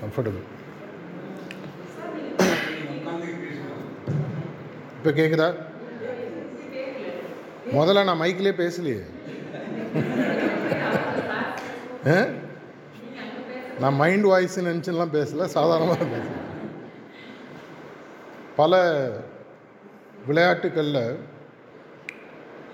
Comfortable 0.00 0.46
இப்போ 4.96 5.10
கேட்குதா 5.12 5.48
முதல்ல 7.74 8.04
நான் 8.04 8.20
மைக்கிலே 8.20 8.52
பேசலையே. 8.56 9.00
ஆ? 12.08 12.16
நான் 13.80 13.96
மைண்ட் 13.96 14.26
வாய்ஸ் 14.26 14.56
நினச்சுலாம் 14.60 15.14
பேசல 15.14 15.44
சாதாரணமாக 15.54 16.06
பேசுகிறேன் 16.06 16.46
பல 18.56 18.74
விளையாட்டுகளில் 20.26 21.02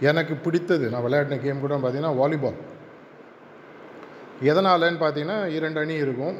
எனக்கு 0.02 0.34
பிடித்தது 0.36 0.86
நான் 0.90 1.04
விளையாடின 1.04 1.40
கேம் 1.40 1.60
கூட 1.60 1.74
பார்த்தீங்கன்னா 1.76 2.16
வாலிபால் 2.16 2.58
எதனாலன்னு 4.40 5.02
பார்த்தீங்கன்னா 5.02 5.46
இரண்டு 5.46 5.80
அணி 5.80 5.94
இருக்கும். 5.94 6.36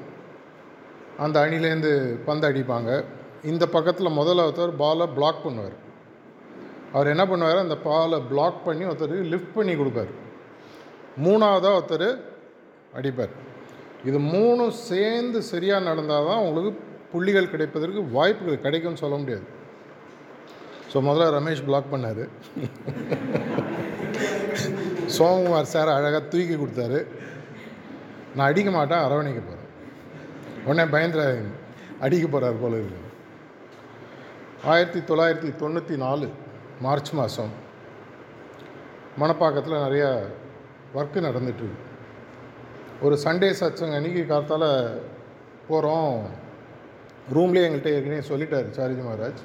அந்த 1.18 1.46
அணிலேருந்து 1.46 2.18
பந்து 2.24 2.48
அடிப்பாங்க. 2.48 3.04
இந்த 3.42 3.68
பக்கத்தில் 3.68 4.16
முதல்ல 4.18 4.46
ஒருத்தர் 4.46 4.76
பாலை 4.76 5.06
பிளாக் 5.06 5.44
பண்ணுவார். 5.44 5.76
அவர் 6.92 7.06
என்ன 7.06 7.24
பண்ணுவார்? 7.24 7.58
அந்த 7.58 7.76
பாலை 7.76 8.20
பிளாக் 8.20 8.64
பண்ணி 8.64 8.84
ஒருத்தருக்கு 8.84 9.30
லிஃப்ட் 9.32 9.54
பண்ணி 9.54 9.74
கொடுப்பார். 9.74 10.12
மூணாவதாக 11.24 11.78
ஒருத்தர் 11.78 12.08
அடிப்பார். 12.98 13.34
இது 14.04 14.18
மூணும் 14.18 14.74
சேர்ந்து 14.90 15.42
சரியாக 15.42 15.84
நடந்தால் 15.84 16.26
தான் 16.26 16.38
உங்களுக்கு 16.38 16.80
புள்ளிகள் 17.12 17.50
கிடைப்பதற்கு 17.50 18.02
வாய்ப்புகள் 18.04 18.60
கிடைக்கும்னு 18.60 19.02
சொல்ல 19.02 19.16
முடியாது. 19.16 19.46
ஸோ 20.92 20.96
முதல்ல 21.08 21.30
ரமேஷ் 21.38 21.64
பிளாக் 21.64 21.92
பண்ணார். 21.92 22.28
சோமகுமார் 25.16 25.72
சார் 25.72 25.88
அழகாக 25.88 26.20
தூக்கி 26.20 26.54
கொடுத்தாரு. 26.54 27.06
நான் 28.36 28.48
அடிக்க 28.50 28.70
மாட்டேன் 28.70 29.04
அரவணைக்க 29.06 29.40
போகிறேன் 29.42 29.64
உடனே 30.66 30.84
பயந்துராதீங்க 30.94 31.52
அடிக்க 32.00 32.26
போகிறார் 32.26 32.60
போல 32.60 32.76
இருக்கு. 32.76 33.02
ஆயிரத்தி 34.64 35.00
தொள்ளாயிரத்தி 35.00 35.50
தொண்ணூற்றி 35.62 35.96
நாலு 35.96 36.28
மார்ச் 36.80 37.12
மாதம் 37.12 37.52
மணப்பாக்கத்தில் 39.20 39.84
நிறையா 39.86 40.10
ஒர்க்கு 40.94 41.18
நடந்துட்டுருக்கு 41.28 41.84
ஒரு 43.02 43.18
சண்டே 43.24 43.48
சச்சங்க 43.60 43.96
அன்றைக்கி 43.98 44.26
காலத்தால் 44.26 44.68
போகிறோம் 45.68 46.16
ரூம்லேயே 47.34 47.66
எங்கள்கிட்ட 47.66 47.94
ஏற்கனவே 47.96 48.22
சொல்லிட்டார் 48.30 48.68
சாரிஜி 48.76 49.04
மகாராஜ். 49.06 49.42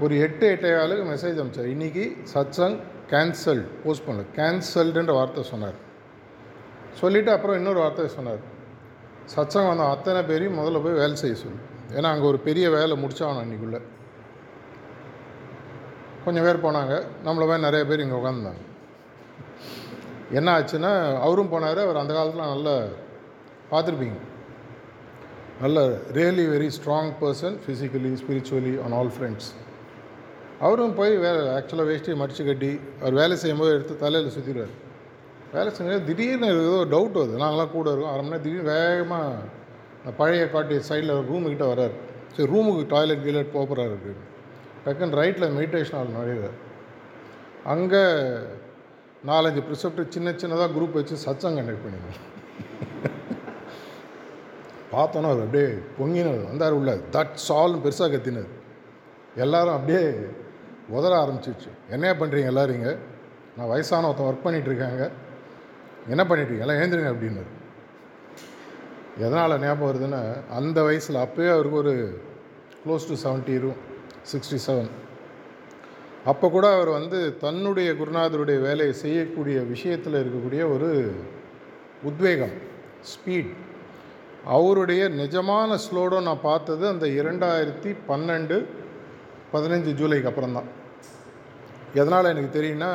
ஒரு 0.00 0.14
எட்டு 0.18 0.46
எட்டே 0.54 0.70
காலுக்கு 0.76 1.04
மெசேஜ் 1.10 1.40
அனுப்பிச்சார். 1.40 1.72
இன்றைக்கி 1.74 2.04
சத்சங் 2.34 2.76
கேன்சல்ட் 3.10 3.66
போஸ்ட் 3.84 4.06
பண்ணல 4.08 4.24
கேன்சல்டுன்ற 4.36 5.12
வார்த்தை 5.12 5.42
சொன்னார். 5.42 5.83
சொல்லிவிட்டு 7.00 7.30
அப்புறம் 7.36 7.58
இன்னொரு 7.60 7.78
வார்த்தை 7.82 8.08
சொன்னார். 8.16 8.42
சச்சங்கம் 9.34 9.70
வந்த 9.72 9.84
அத்தனை 9.94 10.20
பேரையும் 10.30 10.58
முதல்ல 10.60 10.82
போய் 10.84 11.00
வேலை 11.02 11.14
செய்ய 11.22 11.36
சொல்லு. 11.42 11.60
ஏன்னா 11.96 12.08
அங்கே 12.14 12.26
ஒரு 12.32 12.38
பெரிய 12.46 12.66
வேலை 12.76 12.94
முடிச்சாகணும் 13.02 13.42
அன்றைக்குள்ளே 13.44 13.80
கொஞ்சம் 16.24 16.46
பேர் 16.46 16.64
போனாங்க. 16.66 16.94
நம்மள 17.26 17.44
மாதிரி 17.48 17.66
நிறைய 17.68 17.84
பேர் 17.88 18.04
இங்கே 18.04 18.18
உட்காந்துருந்தாங்க 18.20 18.62
என்ன 20.38 20.48
ஆச்சுன்னா 20.58 20.92
அவரும் 21.24 21.50
போனார். 21.54 21.80
அவர் 21.86 22.00
அந்த 22.02 22.12
காலத்தில் 22.16 22.52
நல்ல 22.54 22.68
பார்த்துருப்பீங்க. 23.72 24.20
நல்ல 25.64 25.80
really 26.16 26.46
very 26.54 26.68
strong 26.76 27.10
person 27.20 27.56
physically 27.64 28.12
spiritually 28.22 28.72
on 28.84 28.94
all 29.00 29.12
friends 29.16 29.50
அவரும் 30.66 30.96
போய் 30.98 31.12
வேலை 31.24 31.42
ஆக்சுவலாக 31.56 31.88
வேஷ்டியை 31.90 32.16
மடிச்சு 32.22 32.42
கட்டி 32.48 32.72
அவர் 33.02 33.14
வேலை 33.20 33.36
செய்யும்போது 33.42 33.74
எடுத்து 33.76 33.94
தலையில் 34.02 34.34
சுற்றிடுவார் 34.36 34.74
வேலை 35.54 35.70
செஞ்சு 35.76 35.96
திடீர்னு 36.08 36.46
ஏதோ 36.60 36.78
டவுட் 36.94 37.18
வருது. 37.20 37.42
நாங்களாம் 37.44 37.74
கூட 37.74 37.86
இருக்கோம். 37.90 38.12
அரை 38.12 38.22
மணி 38.22 38.32
நேரம் 38.32 38.44
திடீர்னு 38.46 38.70
வேகமாக 38.72 40.12
பழைய 40.20 40.44
காட்டி 40.54 40.76
சைடில் 40.88 41.12
ரூமுக்கிட்ட 41.30 41.66
வர்றார். 41.72 41.94
சரி 42.36 42.48
ரூமுக்கு 42.52 42.84
டாய்லெட் 42.94 43.24
கீழட் 43.26 43.54
போகிறாரு 43.56 43.92
அப்படின்னு. 43.96 44.24
டக்குன்னு 44.84 45.18
ரைட்டில் 45.22 45.54
மெடிடேஷன் 45.58 45.98
ஹால் 45.98 46.14
நுழையிறார். 46.16 46.56
அங்கே 47.72 48.02
நாலஞ்சு 49.30 49.60
ப்ரிசப்ட்டு 49.66 50.12
சின்ன 50.14 50.30
சின்னதாக 50.40 50.72
குரூப் 50.76 50.96
வச்சு 50.98 51.16
சச்சம் 51.26 51.56
கண்டக்ட் 51.58 51.84
பண்ணிடுவோம் 51.84 52.20
பார்த்தோன்னா 54.92 55.30
அவர் 55.32 55.44
அப்படியே 55.44 55.68
பொங்கினது 55.98 56.42
வந்தார் 56.50 56.76
உள்ள 56.78 56.90
தட் 57.14 57.38
சால்னு 57.46 57.80
பெருசாக 57.84 58.10
கத்தினது 58.12 58.50
எல்லாரும் 59.44 59.76
அப்படியே 59.76 60.02
உதற 60.96 61.12
ஆரம்பிச்சிடுச்சு 61.22 61.70
என்ன 61.94 62.12
பண்ணுறீங்க 62.20 62.50
எல்லாரும் 62.52 62.76
இங்கே? 62.78 62.92
நான் 63.56 63.70
வயசான 63.72 64.08
ஒருத்தன் 64.08 64.28
ஒர்க் 64.28 64.44
பண்ணிகிட்ருக்காங்க 64.46 65.04
என்ன 66.08 66.22
பண்ணிட்டுருக்கீங்க 66.24 66.66
எல்லாம் 66.66 66.80
ஏந்திருங்க 66.80 67.12
அப்படின்னு 67.12 67.44
எதனால் 69.18 69.60
ஞாபகம் 69.60 69.88
வருதுன்னா 69.90 70.20
அந்த 70.50 70.78
வயசில் 70.82 71.24
அப்போயே 71.24 71.50
அவருக்கு 71.50 71.76
ஒரு 71.76 71.94
க்ளோஸ் 72.82 73.08
டு 73.08 73.16
செவன்ட்டி 73.24 73.52
இருக்கும் 73.52 73.82
சிக்ஸ்டி 74.32 74.58
செவன் 74.66 74.90
அப்போ 76.24 76.46
கூட 76.50 76.66
அவர் 76.72 76.90
வந்து 76.90 77.18
தன்னுடைய 77.38 77.88
குருநாதருடைய 77.92 78.58
வேலையை 78.60 78.94
செய்யக்கூடிய 78.94 79.58
விஷயத்தில் 79.62 80.20
இருக்கக்கூடிய 80.22 80.62
ஒரு 80.70 80.90
உத்வேகம் 82.02 82.54
ஸ்பீட் 83.14 83.52
அவருடைய 84.44 85.02
நிஜமான 85.14 85.78
ஸ்லோடோ 85.84 86.18
நான் 86.22 86.42
பார்த்தது 86.42 86.84
அந்த 86.88 87.06
இரண்டாயிரத்தி 87.18 87.90
பன்னெண்டு 88.08 88.56
பதினஞ்சு 89.52 89.92
ஜூலைக்கு 89.92 90.24
அப்புறம் 90.24 90.52
தான் 90.52 90.70
எதனால் 91.94 92.30
எனக்கு 92.30 92.50
தெரியும்னா 92.58 92.90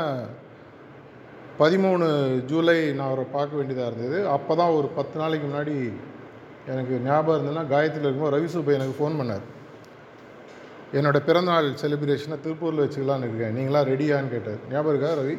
பதிமூணு 1.59 2.07
ஜூலை 2.49 2.75
நான் 2.97 3.09
அவரை 3.11 3.25
பார்க்க 3.35 3.59
வேண்டியதாக 3.59 3.87
இருந்தது. 3.91 4.17
அப்போ 4.35 4.53
தான் 4.59 4.75
ஒரு 4.79 4.87
பத்து 4.97 5.15
நாளைக்கு 5.21 5.45
முன்னாடி 5.47 5.75
எனக்கு 6.71 6.93
ஞாபகம் 7.07 7.35
இருந்ததுன்னா 7.37 7.63
காயத்தில் 7.73 8.05
இருக்கும்போது 8.05 8.33
ரவி 8.35 8.49
சுப்பை 8.53 8.73
எனக்கு 8.77 8.95
ஃபோன் 8.99 9.17
பண்ணார். 9.19 9.45
என்னோடய 10.97 11.25
பிறந்தநாள் 11.27 11.67
செலிப்ரேஷனை 11.81 12.37
திருப்பூரில் 12.45 12.83
வச்சுக்கலான்னு 12.83 13.27
இருக்கேன். 13.27 13.53
நீங்களாம் 13.57 13.89
ரெடியான்னு 13.91 14.33
கேட்டார். 14.35 14.61
ஞாபகம் 14.73 14.93
இருக்கா 14.93 15.11
ரவி? 15.21 15.35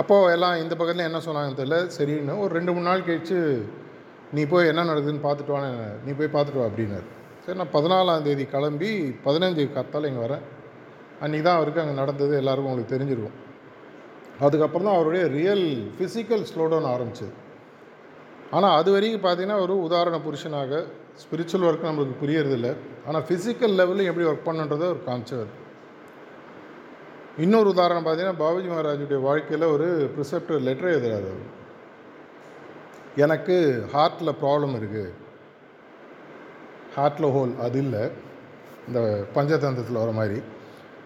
அப்போது 0.00 0.30
எல்லாம் 0.36 0.56
இந்த 0.62 0.74
பக்கத்தில் 0.80 1.08
என்ன 1.08 1.20
சொன்னாங்கன்னு 1.26 1.60
தெரியல. 1.60 1.78
சரின்னு 1.98 2.40
ஒரு 2.44 2.52
ரெண்டு 2.58 2.72
மூணு 2.74 2.88
நாள் 2.90 3.06
கழிச்சு 3.10 3.38
நீ 4.36 4.42
போய் 4.54 4.70
என்ன 4.72 4.88
நடக்குதுன்னு 4.92 5.26
பார்த்துட்டு 5.28 5.54
வான்னு 5.56 5.70
நீ 6.06 6.10
போய் 6.18 6.34
பார்த்துட்டு 6.34 6.62
வா 6.62 6.70
அப்படின்னார். 6.70 7.06
சரி 7.44 7.58
நான் 7.60 7.74
பதினாலாம் 7.76 8.24
தேதி 8.26 8.44
கிளம்பி 8.54 8.90
பதினஞ்சு 9.26 9.62
கத்தால் 9.76 10.08
இங்கே 10.10 10.22
வரேன். 10.26 10.44
அன்றைக்கி 11.24 11.44
தான் 11.46 11.58
அவருக்கு 11.60 11.82
அங்கே 11.82 12.00
நடந்தது 12.02 12.34
எல்லாருக்கும் 12.42 12.72
உங்களுக்கு 12.72 12.96
தெரிஞ்சிருக்கும். 12.96 13.38
அதுக்கப்புறம் 14.46 14.86
தான் 14.88 14.98
அவருடைய 14.98 15.24
ரியல் 15.38 15.66
ஃபிசிக்கல் 15.96 16.44
ஸ்லோடவுன் 16.50 16.90
ஆரம்பிச்சது. 16.94 17.32
ஆனால் 18.56 18.76
அது 18.80 18.90
வரைக்கும் 18.94 19.24
பார்த்தீங்கன்னா 19.24 19.58
ஒரு 19.64 19.74
உதாரண 19.86 20.16
புருஷனாக 20.26 20.82
ஸ்பிரிச்சுவல் 21.22 21.66
ஒர்க் 21.68 21.88
நம்மளுக்கு 21.88 22.20
புரியறதில்ல. 22.22 22.68
ஆனால் 23.08 23.24
ஃபிசிக்கல் 23.28 23.74
லெவலில் 23.80 24.08
எப்படி 24.10 24.28
ஒர்க் 24.30 24.48
பண்ணுன்றதை 24.48 24.86
ஒரு 24.94 25.02
காமிச்சவர் 25.08 25.50
இன்னொரு 27.44 27.68
உதாரணம் 27.74 28.04
பார்த்தீங்கன்னா 28.06 28.40
பாபுஜி 28.44 28.68
மகாராஜுடைய 28.70 29.18
வாழ்க்கையில் 29.26 29.72
ஒரு 29.74 29.86
ப்ரிசெப்டர் 30.14 30.64
லெட்டர் 30.68 30.92
எழுதுறாரு 30.94 31.28
அவர். 31.32 31.46
எனக்கு 33.24 33.56
ஹார்ட்டில் 33.94 34.38
ப்ராப்ளம் 34.42 34.74
இருக்குது 34.80 35.12
ஹார்ட்டில் 36.96 37.32
ஹோல் 37.36 37.52
அது 37.66 37.78
இல்லை. 37.84 38.02
இந்த 38.88 39.00
பஞ்சதந்திரத்தில் 39.36 40.02
வர 40.02 40.12
மாதிரி. 40.18 40.38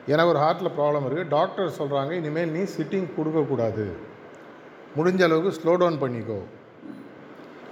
எனக்கு 0.06 0.30
ஒரு 0.30 0.38
ஹார்ட்டில் 0.38 0.74
ப்ராப்ளம் 0.78 1.04
இருக்குது 1.06 1.28
டாக்டர் 1.28 1.76
சொல்கிறாங்க 1.78 2.10
இனிமேல் 2.10 2.50
நீ 2.50 2.62
சிட்டிங் 2.76 3.14
கொடுக்கக்கூடாது. 3.16 3.96
முடிஞ்ச 4.96 5.22
அளவுக்கு 5.22 5.60
ஸ்லோ 5.60 5.76
டவுன் 5.76 6.02
பண்ணிக்கோ. 6.02 6.40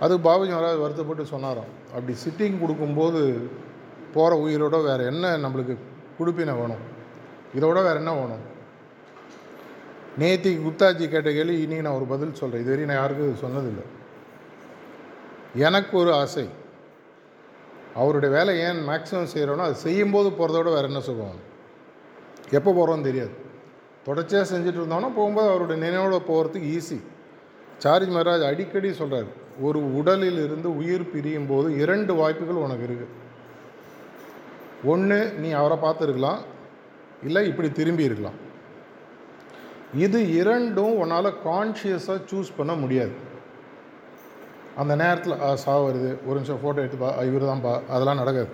அது 0.01 0.19
பாபுஜி 0.19 0.53
மகாராஜ் 0.53 0.81
வருத்தப்பட்டு 0.81 1.25
சொன்னாராம். 1.27 1.73
அப்படி 1.95 2.17
சிட்டிங் 2.25 2.61
கொடுக்கும்போது 2.61 3.51
போகிற 4.15 4.41
உயிரோட 4.45 4.85
வேறு 4.85 5.05
என்ன 5.05 5.37
நம்மளுக்கு 5.37 5.77
குடுப்பின 6.19 6.55
வேணும்? 6.61 6.83
இதோட 7.59 7.79
வேறு 7.89 8.01
என்ன 8.03 8.13
வேணும்? 8.13 8.43
நேத்திக்கு 10.19 10.65
குப்தாஜி 10.67 11.09
கேட்ட 11.09 11.31
கேள்வி 11.33 11.67
இன்றைக்கி 11.67 11.81
நான் 11.81 11.95
ஒரு 11.95 12.05
பதில் 12.05 12.35
சொல்கிறேன் 12.35 12.65
இதுவரையும் 12.65 12.91
நான் 12.91 12.97
யாருக்கும் 12.97 13.43
சொன்னதில்லை. 13.45 13.85
எனக்கு 15.55 15.99
ஒரு 15.99 16.13
ஆசை. 16.15 16.49
அவருடைய 17.95 18.37
வேலை 18.37 18.59
ஏன் 18.59 18.89
மேக்ஸிமம் 18.89 19.33
செய்கிறோன்னா 19.35 19.71
அது 19.71 19.75
செய்யும்போது 19.75 20.29
போகிறதோட 20.29 20.65
வேறு 20.65 20.83
என்ன 20.83 21.01
சுகம்? 21.01 21.51
எப்போ 22.59 22.71
போகிறோன்னு 22.79 23.09
தெரியாது. 23.09 23.33
தொடர்ச்சியாக 24.07 24.47
செஞ்சுட்டு 24.53 24.79
இருந்தோம்னா 24.81 25.11
போகும்போது 25.19 25.51
அவருடைய 25.53 25.79
நினைவோட 25.85 26.17
போகிறதுக்கு 26.31 26.71
ஈஸி 26.79 26.99
சார்ஜ் 27.83 28.13
மகாராஜ் 28.15 28.45
அடிக்கடி 28.51 28.89
சொல்கிறார் 29.01 29.29
ஒரு 29.67 29.81
உடலில் 29.99 30.41
இருந்து 30.47 30.69
உயிர் 30.81 31.11
பிரியும் 31.13 31.49
போது 31.51 31.69
இரண்டு 31.83 32.13
வாய்ப்புகள் 32.21 32.65
உனக்கு 32.65 32.87
இருக்குது 32.89 33.21
ஒன்று 34.93 35.19
நீ 35.43 35.49
அவரை 35.59 35.77
பார்த்துருக்கலாம் 35.85 36.41
இல்லை 37.27 37.43
இப்படி 37.51 37.69
திரும்பி 37.79 38.09
இருக்கலாம். 38.09 38.39
இது 40.05 40.21
இரண்டும் 40.41 40.97
உன்னால் 41.03 41.37
கான்ஷியஸாக 41.47 42.19
சூஸ் 42.31 42.57
பண்ண 42.59 42.73
முடியாது. 42.83 43.15
அந்த 44.83 44.93
நேரத்தில் 45.03 45.37
சா 45.65 45.75
வருது 45.87 46.11
ஒரு 46.27 46.37
நிமிஷம் 46.39 46.61
ஃபோட்டோ 46.63 46.83
எடுத்து 46.83 47.01
பா 47.03 47.11
இவர் 47.31 47.51
தான் 47.51 47.65
பா 47.67 47.73
அதெல்லாம் 47.95 48.21
நடக்காது. 48.23 48.51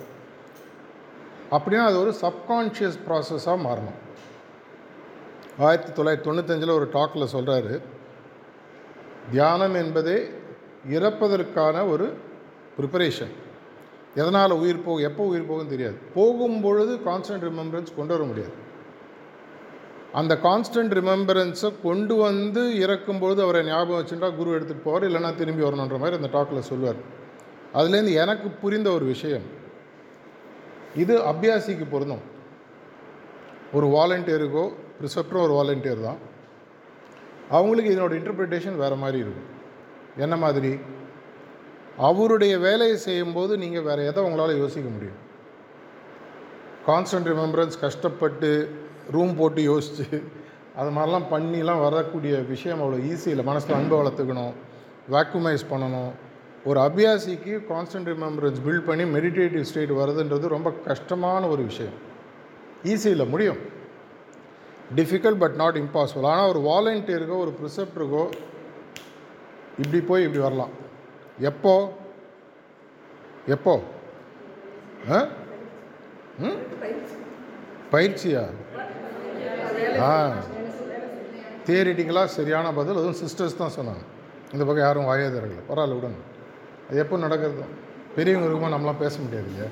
அப்படின்னா 1.51 1.85
அது 1.91 1.99
ஒரு 2.01 2.13
சப்கான்ஷியஸ் 2.23 2.99
ப்ராசஸாக 3.07 3.59
மாறணும். 3.67 3.99
ஆயிரத்தி 5.59 5.93
தொள்ளாயிரத்தி 5.99 6.27
தொண்ணூத்தஞ்சில் 6.29 6.77
ஒரு 6.79 6.89
டாக்கில் 6.93 7.33
சொல்கிறாரு 7.33 7.81
தியானம் 9.31 9.75
என்பதே 9.75 10.19
இறப்பதற்கான 10.97 11.89
ஒரு 11.93 12.07
ப்ரிப்பரேஷன் 12.77 13.35
எதனால் 14.15 14.51
உயிர் 14.51 14.85
போகும் 14.85 15.07
எப்போ 15.09 15.23
உயிர் 15.25 15.47
போகும் 15.47 15.69
தெரியாது. 15.69 15.99
போகும் 16.15 16.61
பொழுது 16.61 16.93
கான்ஸ்டன்ட் 17.09 17.47
ரிமெம்பரன்ஸ் 17.49 17.97
கொண்டு 17.97 18.15
வர 18.15 18.25
முடியாது. 18.25 18.55
அந்த 20.13 20.35
கான்ஸ்டன்ட் 20.43 20.95
ரிமெம்பரன்ஸை 20.99 21.71
கொண்டு 21.83 22.15
வந்து 22.15 22.63
இறக்கும்பொழுது 22.85 23.41
அவரை 23.47 23.63
ஞாபகம் 23.67 24.01
வச்சுட்டா 24.01 24.29
குரு 24.37 24.57
எடுத்துகிட்டு 24.59 24.87
போவார் 24.89 25.07
இல்லைன்னா 25.09 25.31
திரும்பி 25.35 25.67
வரணுன்ற 25.67 25.99
மாதிரி 26.03 26.19
அந்த 26.21 26.31
டாக்கில் 26.37 26.69
சொல்லுவார். 26.71 27.01
அதுலேருந்து 27.75 28.15
எனக்கு 28.23 28.49
புரிந்த 28.63 28.91
ஒரு 28.91 29.05
விஷயம் 29.05 29.47
இது 30.95 31.19
அபியாசிக்கு 31.19 31.87
பொருந்தும். 31.91 32.25
ஒரு 33.73 33.87
வாலண்டியருக்கோ 33.87 34.73
ப்ரிசப்டரும் 35.01 35.47
ஒரு 35.47 35.55
வாலண்டியர் 35.59 36.03
தான். 36.03 36.19
அவங்களுக்கு 37.51 37.95
இதனோட 37.95 38.13
இன்டர்பிரிட்டேஷன் 38.21 38.77
வேறு 38.77 38.97
மாதிரி 38.97 39.19
இருக்கும். 39.19 39.57
என்ன 40.17 40.37
மாதிரி? 40.37 40.79
அவருடைய 41.97 42.59
வேலையை 42.59 42.97
செய்யும்போது 42.97 43.59
நீங்கள் 43.59 43.83
வேறு 43.83 44.07
எதை 44.07 44.25
உங்களால் 44.25 44.59
யோசிக்க 44.59 44.89
முடியும்? 44.89 45.27
கான்ஸ்டன்ட் 46.87 47.29
ரிமெம்பரன்ஸ் 47.33 47.79
கஷ்டப்பட்டு 47.81 48.79
ரூம் 49.11 49.37
போட்டு 49.37 49.63
யோசித்து 49.63 50.23
அது 50.77 50.91
மாதிரிலாம் 50.91 51.31
பண்ணிலாம் 51.31 51.81
வரக்கூடிய 51.81 52.39
விஷயம் 52.39 52.81
அவ்வளோ 52.83 52.99
ஈஸி 53.03 53.27
இல்லை. 53.27 53.45
மனசில் 53.45 53.77
அன்பை 53.77 53.99
வளர்த்துக்கணும் 53.99 54.53
வேக்குமைஸ் 55.11 55.65
பண்ணணும். 55.71 56.13
ஒரு 56.65 56.81
அபியாசிக்கு 56.81 57.63
கான்ஸ்டன்ட் 57.69 58.09
ரிமெம்பரன்ஸ் 58.09 58.55
பில்ட் 58.67 58.79
பண்ணி 58.79 59.19
மெடிடேட்டிவ் 59.19 59.61
ஸ்டேட் 59.61 59.91
வருதுன்றது 59.91 60.47
ரொம்ப 60.47 60.71
கஷ்டமான 60.71 61.49
ஒரு 61.49 61.63
விஷயம். 61.63 61.93
ஈஸி 62.85 63.07
இல்லை 63.07 63.27
முடியும். 63.27 63.57
டிஃபிகல்ட் 64.97 65.39
பட் 65.39 65.55
நாட் 65.55 65.77
இம்பாசிபிள் 65.77 66.27
ஆனால் 66.27 66.55
ஒரு 66.55 66.61
வாலண்டியருக்கோ 66.61 67.39
ஒரு 67.39 67.55
ப்ரிசெப்டருக்கோ 67.63 68.33
இப்படி 69.79 70.01
போய் 70.01 70.23
இப்படி 70.23 70.43
வரலாம். 70.43 70.71
எப்போ? 71.39 71.97
எப்போ? 73.47 73.83
ஆ? 75.11 75.27
ம்? 76.39 76.57
பயிற்சியா? 77.93 78.49
ஆ. 80.01 80.33
தியரிட்டிக்கலாக 81.67 82.25
சரியான 82.25 82.73
பதில். 82.73 82.97
அதுவும் 82.97 83.15
சிஸ்டர்ஸ் 83.15 83.57
தான் 83.57 83.71
சொன்னாங்க. 83.71 84.03
இந்த 84.53 84.65
பக்கம் 84.65 84.77
யாரும் 84.77 85.05
வாயே 85.05 85.51
பரவாயில்ல 85.75 86.01
விடுங்க. 86.01 86.38
அது 86.89 86.99
எப்போ 87.05 87.17
நடக்கிறது. 87.27 87.65
பெரியவங்க 88.17 88.47
இருக்கும்போது 88.47 88.75
நம்மளாம் 88.75 89.03
பேச 89.05 89.15
முடியாது 89.25 89.49
இல்லையா? 89.51 89.69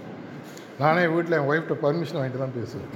நானே 0.82 1.04
வீட்டில் 1.14 1.36
என் 1.38 1.50
ஒய்ஃப்ட்ட 1.50 1.76
பர்மிஷன் 1.84 2.18
வாங்கிட்டு 2.18 2.42
தான் 2.42 2.58
பேசுவேன். 2.58 2.92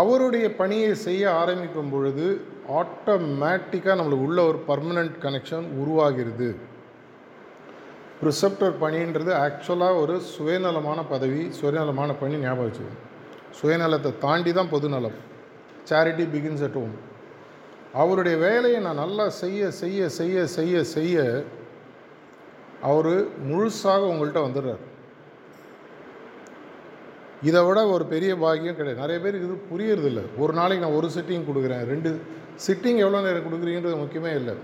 அவருடைய 0.00 0.46
பணியை 0.60 0.90
செய்ய 1.06 1.22
ஆரம்பிக்கும் 1.42 1.92
பொழுது 1.92 2.26
ஆட்டோமேட்டிக்காக 2.80 3.96
நம்மளுக்கு 3.98 4.26
உள்ள 4.28 4.40
ஒரு 4.50 4.58
பர்மனண்ட் 4.70 5.14
கனெக்ஷன் 5.24 5.66
உருவாகிறது. 5.82 6.48
ரிசப்டர் 8.28 8.74
பணின்றது 8.82 9.32
ஆக்சுவலாக 9.44 10.00
ஒரு 10.02 10.14
சுயநலமான 10.34 11.00
பதவி 11.12 11.42
சுயநலமான 11.58 12.10
பணி 12.22 12.42
ஞாபகம் 12.44 12.66
வச்சுக்கணும் 12.66 13.06
சுயநலத்தை 13.60 14.10
தாண்டி 14.24 14.52
தான் 14.58 14.72
பொதுநலம். 14.74 15.16
சேரிட்டி 15.90 16.24
பிகின்ஸ் 16.34 16.64
அட் 16.66 16.78
ஹோம் 16.80 16.96
அவருடைய 18.02 18.36
வேலையை 18.46 18.80
நான் 18.86 19.02
நல்லா 19.04 19.24
செய்ய 19.42 19.70
செய்ய 19.80 20.08
செய்ய 20.18 20.46
செய்ய 20.56 20.82
செய்ய 20.96 21.16
அவர் 22.82 23.48
முழுசாக 23.48 24.08
உங்கள்கிட்ட 24.10 24.40
வந்துடுறார். 24.40 24.88
இதை 27.42 27.64
விட 27.64 27.86
ஒரு 27.86 28.04
பெரிய 28.04 28.36
பாக்கியம் 28.36 28.76
கிடையாது. 28.76 29.06
நிறைய 29.06 29.22
பேருக்கு 29.22 29.48
இது 29.48 29.64
புரியறதில்ல 29.70 30.20
ஒரு 30.38 30.52
நாளைக்கு 30.52 30.86
நான் 30.86 30.96
ஒரு 30.96 31.06
சிட்டிங் 31.06 31.42
கொடுக்குறேன். 31.42 31.84
ரெண்டு 31.84 32.20
சிட்டிங் 32.66 32.96
எவ்வளோ 32.96 33.20
நேரம் 33.20 33.44
கொடுக்குறீங்கிறது 33.44 33.98
முக்கியமே 33.98 34.34
இல்லை. 34.34 34.54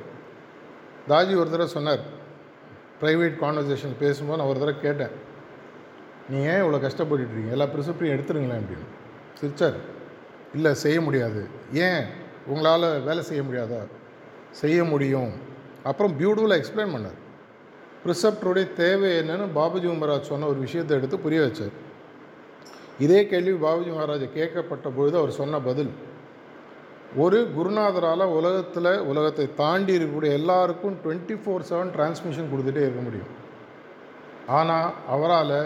தாஜி 1.08 1.36
ஒரு 1.36 1.44
தடவை 1.44 1.66
சொன்னார். 1.66 1.98
ப்ரைவேட் 3.00 3.38
கான்வர்சேஷன் 3.40 3.96
பேசும்போது 3.98 4.38
நான் 4.38 4.48
ஒரு 4.48 4.58
தடவை 4.58 4.80
கேட்டேன். 4.80 5.10
நீ 6.28 6.38
ஏன் 6.38 6.62
இவ்வளோ 6.62 6.90
கஷ்டப்பட்டுருக்கீங்க 6.90 7.50
எல்லா 7.50 7.64
ப்ரிசிப்டையும் 7.64 8.16
எடுத்துருங்களேன் 8.16 8.60
அப்படின்னு. 8.60 8.86
சிரிச்சார். 9.40 9.74
இல்லை 10.54 10.74
செய்ய 10.74 11.00
முடியாது. 11.00 11.46
ஏன்? 11.72 12.04
உங்களால் 12.46 13.00
வேலை 13.00 13.22
செய்ய 13.22 13.42
முடியாதா? 13.42 13.86
செய்ய 14.50 14.84
முடியும். 14.84 15.32
அப்புறம் 15.82 16.20
பியூட்டிஃபுல்லாக 16.20 16.64
எக்ஸ்பிளைன் 16.64 16.96
பண்ணார். 16.96 17.24
ரிசப்டருடைய 18.10 18.66
தேவை 18.80 19.10
என்னன்னு 19.20 19.46
பாபுஜி 19.58 19.88
மகாராஜ் 19.92 20.30
சொன்ன 20.32 20.48
ஒரு 20.52 20.58
விஷயத்தை 20.66 20.96
எடுத்து 20.98 21.16
புரிய 21.24 21.40
வச்சார். 21.44 21.74
இதே 23.04 23.20
கேள்வி 23.30 23.54
பாபுஜி 23.64 23.90
மகாராஜ் 23.94 24.26
கேட்கப்பட்ட 24.36 24.88
பொழுது 24.98 25.16
அவர் 25.20 25.38
சொன்ன 25.40 25.60
பதில் 25.68 25.92
ஒரு 27.22 27.38
குருநாதரால் 27.56 28.24
உலகத்தில் 28.38 28.92
உலகத்தை 29.10 29.46
தாண்டி 29.60 29.92
இருக்கக்கூடிய 29.96 30.30
எல்லாருக்கும் 30.38 30.96
டுவெண்ட்டி 31.02 31.36
ஃபோர் 31.42 31.66
செவன் 31.70 31.92
டிரான்ஸ்மிஷன் 31.96 32.50
கொடுத்துட்டே 32.52 32.82
இருக்க 32.86 33.02
முடியும். 33.08 33.32
ஆனால் 34.58 34.88
அவரால் 35.14 35.58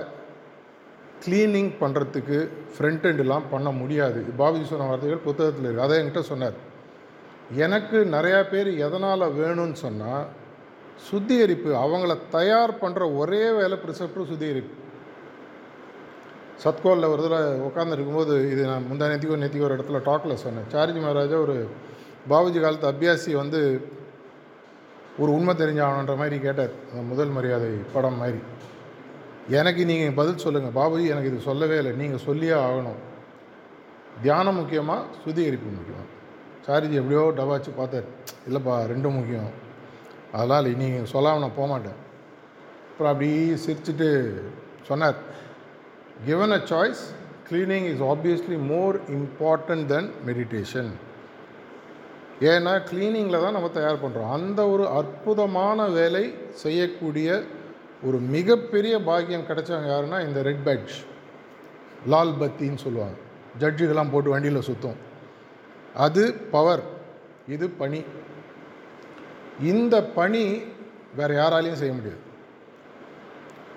க்ளீனிங் 1.24 1.72
பண்ணுறதுக்கு 1.80 2.38
ஃப்ரண்ட் 2.74 3.06
எண்டெலாம் 3.10 3.48
பண்ண 3.54 3.68
முடியாது. 3.80 4.20
பாபுஜி 4.40 4.66
சொன்ன 4.72 4.88
வார்த்தைகள் 4.90 5.26
புத்தகத்தில் 5.28 5.66
இருக்குது 5.66 5.86
அதை 5.86 5.96
என்கிட்ட 6.00 6.22
சொன்னார். 6.32 6.58
எனக்கு 7.64 7.98
நிறையா 8.16 8.40
பேர் 8.52 8.70
எதனால் 8.86 9.34
வேணும்னு 9.40 9.78
சொன்னால் 9.86 10.24
சுத்திகரிப்பு 11.08 11.70
அவங்கள 11.84 12.12
தயார் 12.36 12.72
பண்ணுற 12.82 13.02
ஒரே 13.20 13.42
வேலை 13.58 13.76
ப்ரிசப்டர் 13.84 14.30
சுத்திகரிப்பு. 14.30 14.74
சத்கோலில் 16.64 17.10
ஒரு 17.12 17.22
தடவை 17.24 17.46
உட்காந்துருக்கும்போது 17.68 18.34
இது 18.52 18.62
நான் 18.70 18.88
முந்தா 18.90 19.06
நேத்திக்கோ 19.10 19.38
நேத்திக்கோ 19.42 19.66
ஒரு 19.68 19.76
இடத்துல 19.76 20.00
டாக்கில் 20.08 20.42
சொன்னேன். 20.42 20.66
சார்ஜி 20.74 21.00
மகாராஜா 21.04 21.36
ஒரு 21.46 21.56
பாபுஜி 22.32 22.58
காலத்து 22.64 22.90
அபியாசி 22.90 23.32
வந்து 23.42 23.60
ஒரு 25.22 25.30
உண்மை 25.36 25.54
தெரிஞ்சாகணுன்ற 25.62 26.14
மாதிரி 26.22 26.36
கேட்டார். 26.46 26.74
அந்த 26.90 27.02
முதல் 27.12 27.32
மரியாதை 27.36 27.70
படம் 27.94 28.20
மாதிரி. 28.22 28.40
எனக்கு 29.58 29.82
நீங்கள் 29.90 30.18
பதில் 30.20 30.44
சொல்லுங்கள் 30.44 30.76
பாபுஜி 30.80 31.06
எனக்கு 31.14 31.30
இது 31.32 31.40
சொல்லவே 31.48 31.78
இல்லை. 31.82 31.92
நீங்கள் 32.02 32.24
சொல்லியே 32.28 32.56
ஆகணும். 32.66 33.00
தியானம் 34.22 34.58
முக்கியமாக 34.60 35.02
சுத்திகரிப்பு 35.24 35.70
முக்கியம்? 35.78 36.06
சாரிஜி 36.66 36.96
எப்படியோ 37.00 37.24
டபாச்சு 37.40 37.70
பார்த்தார். 37.80 38.08
இல்லைப்பா 38.48 38.74
ரெண்டும் 38.92 39.18
முக்கியம். 39.18 39.50
அதெல்லாம் 40.32 40.60
இல்லை 40.62 40.72
நீங்கள் 40.82 41.10
சொல்லாமல் 41.12 41.44
நான் 41.44 41.58
போக 41.58 41.68
மாட்டேன் 41.72 41.98
அப்புறம் 42.90 43.12
அப்படி 43.12 43.30
சிரிச்சுட்டு 43.64 44.08
சொன்னார் 44.88 45.18
given 46.26 46.54
a 46.58 46.60
choice 46.72 47.02
cleaning 47.48 47.86
is 47.92 48.04
obviously 48.12 48.58
more 48.72 48.96
important 49.18 49.86
than 49.92 50.10
meditation 50.26 50.90
ஏன்னா 52.50 52.74
க்ளீனிங்கில் 52.90 53.42
தான் 53.44 53.56
நம்ம 53.56 53.70
தயார் 53.78 54.02
பண்ணுறோம் 54.02 54.30
அந்த 54.36 54.60
ஒரு 54.68 54.84
அற்புதமான 55.00 55.88
வேலை 55.96 56.22
செய்யக்கூடிய 56.62 57.28
ஒரு 58.08 58.18
மிகப்பெரிய 58.34 58.94
பாக்கியம் 59.08 59.48
கிடைச்சவங்க 59.48 59.90
யாருன்னா 59.92 60.18
இந்த 60.26 60.42
ரெட் 60.42 60.64
பேட்ச் 60.66 60.94
லால் 62.12 62.38
பத்தின்னு 62.42 62.82
சொல்லுவாங்க. 62.84 63.16
ஜட்ஜுக்கெல்லாம் 63.60 64.12
போட்டு 64.12 64.30
வண்டியில் 64.30 64.66
சுற்றும் 64.68 64.98
அது 66.04 66.22
பவர் 66.54 66.82
இது 67.54 67.66
பணி. 67.80 68.00
இந்த 69.72 69.94
பணி 70.18 70.42
வேறு 71.18 71.34
யாராலையும் 71.38 71.80
செய்ய 71.80 71.92
முடியாது. 71.96 72.20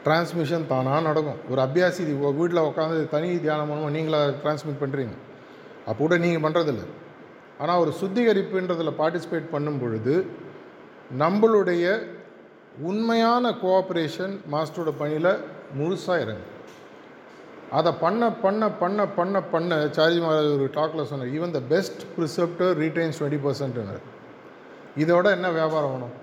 டிரான்ஸ்மிஷன் 0.05 0.65
தானாக 0.71 1.01
நடக்கும். 1.07 1.39
ஒரு 1.51 1.59
அபியாசி 1.65 2.03
வீட்டில் 2.39 2.67
உட்காந்து 2.69 2.97
தனி 3.13 3.27
தியானம் 3.45 3.69
மூலமாக 3.71 3.93
நீங்களாக 3.97 4.33
டிரான்ஸ்மிட் 4.43 4.81
பண்ணுறீங்க 4.83 5.15
அப்போ 5.89 5.99
கூட 6.03 6.17
நீங்கள் 6.23 6.43
பண்ணுறதில்ல 6.45 6.83
ஆனால் 7.61 7.81
ஒரு 7.83 7.91
சுத்திகரிப்புன்றதில் 8.01 8.97
பார்ட்டிசிபேட் 9.01 9.53
பண்ணும் 9.53 9.79
பொழுது 9.83 10.13
நம்மளுடைய 11.21 11.85
உண்மையான 12.89 13.51
கோஆப்ரேஷன் 13.63 14.33
மாஸ்டரோட 14.53 14.91
பணியில் 15.01 15.31
முழுசாக 15.79 16.21
இறங்கும். 16.23 16.49
அதை 17.77 17.91
பண்ண 18.03 18.21
பண்ண 18.43 18.69
பண்ண 18.81 19.05
பண்ண 19.17 19.41
பண்ண 19.53 19.75
சார்ஜி 19.97 20.19
மகாராஜ் 20.23 20.55
ஒரு 20.57 20.67
டாக்கில் 20.77 21.09
சொன்னார் 21.11 21.33
even 21.37 21.55
the 21.57 21.61
best 21.73 22.01
preceptor 22.15 22.73
retains 22.83 23.19
twenty 23.19 23.41
பர்சன்ட்னர் 23.45 24.03
இதோட 25.01 25.25
என்ன 25.37 25.47
வியாபாரம் 25.59 25.93
வேணும்? 25.93 26.13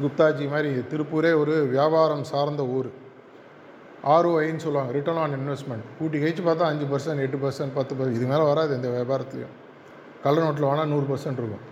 குப்தாஜி 0.00 0.46
மாதிரி 0.52 0.70
திருப்பூரே 0.92 1.32
ஒரு 1.42 1.54
வியாபாரம் 1.74 2.24
சார்ந்த 2.30 2.62
ஊர். 2.76 2.88
ஆர்ஓஐன்னு 4.14 4.64
சொல்லுவாங்க. 4.64 4.92
ரிட்டர்ன் 4.96 5.20
ஆன் 5.22 5.36
இன்வெஸ்ட்மெண்ட் 5.38 5.86
கூட்டி 5.98 6.16
கழிச்சு 6.22 6.42
பார்த்தா 6.48 6.70
அஞ்சு 6.72 6.86
பர்சன்ட் 6.92 7.22
எட்டு 7.26 7.38
பர்சன்ட் 7.44 7.74
பத்து 7.78 7.94
பர்சன்ட் 7.94 8.18
இது 8.18 8.26
மேலே 8.32 8.44
வராது 8.50 8.74
இந்த 8.78 8.88
வியாபாரத்துலையும். 8.96 9.54
கள்ள 10.24 10.38
நோட்டில் 10.44 10.68
வேணால் 10.70 10.92
நூறு 10.92 11.06
பர்சன்ட் 11.12 11.40
இருக்கும். 11.42 11.64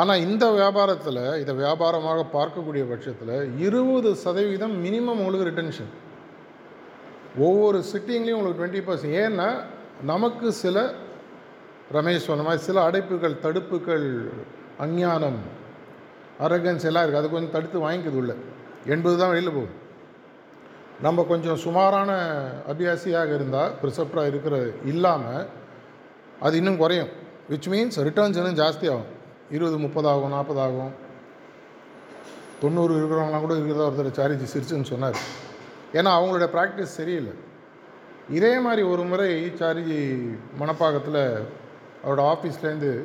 ஆனால் 0.00 0.22
இந்த 0.26 0.44
வியாபாரத்தில் 0.50 1.22
இதை 1.42 1.54
வியாபாரமாக 1.54 2.24
பார்க்கக்கூடிய 2.36 2.82
பட்சத்தில் 2.90 3.34
இருபது 3.66 4.10
சதவீதம் 4.24 4.76
மினிமம் 4.84 5.20
உங்களுக்கு 5.22 5.48
ரிட்டன்ஷன் 5.50 5.92
ஒவ்வொரு 7.46 7.78
சிட்டிங்லேயும் 7.92 8.38
உங்களுக்கு 8.40 8.60
டுவெண்ட்டி 8.60 8.82
பர்சன்ட் 8.88 9.16
ஏன்னா 9.24 9.48
நமக்கு 10.02 10.52
சில 10.52 10.76
ரமேஷ் 11.96 12.26
சொன்ன 12.28 12.44
மாதிரி 12.46 12.62
சில 12.68 12.78
அடைப்புகள் 12.88 13.34
தடுப்புகள் 13.44 14.08
அஞ்ஞானம் 14.84 15.40
அரகன்ஸ் 16.46 16.86
எல்லாம் 16.88 17.04
இருக்குது 17.04 17.22
அது 17.22 17.30
கொஞ்சம் 17.34 17.54
தடுத்து 17.56 17.78
வாங்கிக்குது 17.86 18.18
உள்ள. 18.20 18.32
எண்பது 18.92 19.16
தான் 19.20 19.32
வெளியில் 19.32 19.56
போகும் 19.56 19.76
நம்ம 21.06 21.22
கொஞ்சம் 21.30 21.58
சுமாரான 21.64 22.10
அபியாசியாக 22.72 23.30
இருந்தால் 23.38 23.74
ப்ரிசப்டாக 23.82 24.30
இருக்கிற 24.32 24.54
இல்லாமல் 24.92 25.46
அது 26.46 26.56
இன்னும் 26.60 26.80
குறையும். 26.82 27.10
விச் 27.52 27.68
மீன்ஸ் 27.72 27.98
ரிட்டர்ன்ஸ் 28.08 28.38
இன்னும் 28.40 28.58
ஜாஸ்தி 28.62 28.86
ஆகும். 28.92 29.08
இருபது 29.56 29.76
முப்பதாகும் 29.84 30.34
நாற்பதாகும் 30.36 30.92
தொண்ணூறு 32.62 32.92
இருக்கிறவங்களாம் 32.98 33.44
கூட 33.44 33.54
இருக்கிறதா 33.56 33.88
ஒருத்தர் 33.90 34.18
சாரிஜி 34.18 34.46
சிரிச்சுன்னு 34.52 34.90
சொன்னார். 34.92 35.18
ஏன்னா 35.98 36.10
அவங்களோட 36.18 36.46
ப்ராக்டிஸ் 36.56 36.98
சரியில்லை. 36.98 37.32
இதே 38.38 38.52
மாதிரி 38.66 38.82
ஒரு 38.92 39.02
முறை 39.12 39.30
சாரிஜி 39.60 40.00
மணப்பாக்கத்தில் 40.60 41.22
அவரோட 42.04 42.22
ஆஃபீஸ்லேருந்து 42.34 43.02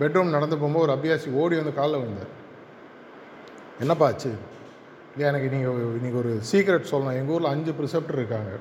பெட்ரூம் 0.00 0.34
நடந்து 0.36 0.58
போகும்போது 0.58 0.86
ஒரு 0.86 0.92
அபியாசி 0.98 1.32
ஓடி 1.32 1.56
வந்து 1.56 1.74
காலில் 1.74 2.00
விழுந்தார். 2.00 2.34
என்னப்பா 3.80 4.06
ஆச்சு? 4.06 4.32
இல்லையா 5.12 5.36
எனக்கு 5.36 5.56
நீங்கள் 5.56 5.96
இன்றைக்கி 5.98 6.16
ஒரு 6.16 6.40
சீக்ரெட் 6.52 6.90
சொல்லணும். 6.90 7.18
எங்கள் 7.20 7.34
ஊரில் 7.34 7.50
அஞ்சு 7.50 7.70
ப்ரிசெப்டர் 7.70 8.12
இருக்காங்க. 8.12 8.52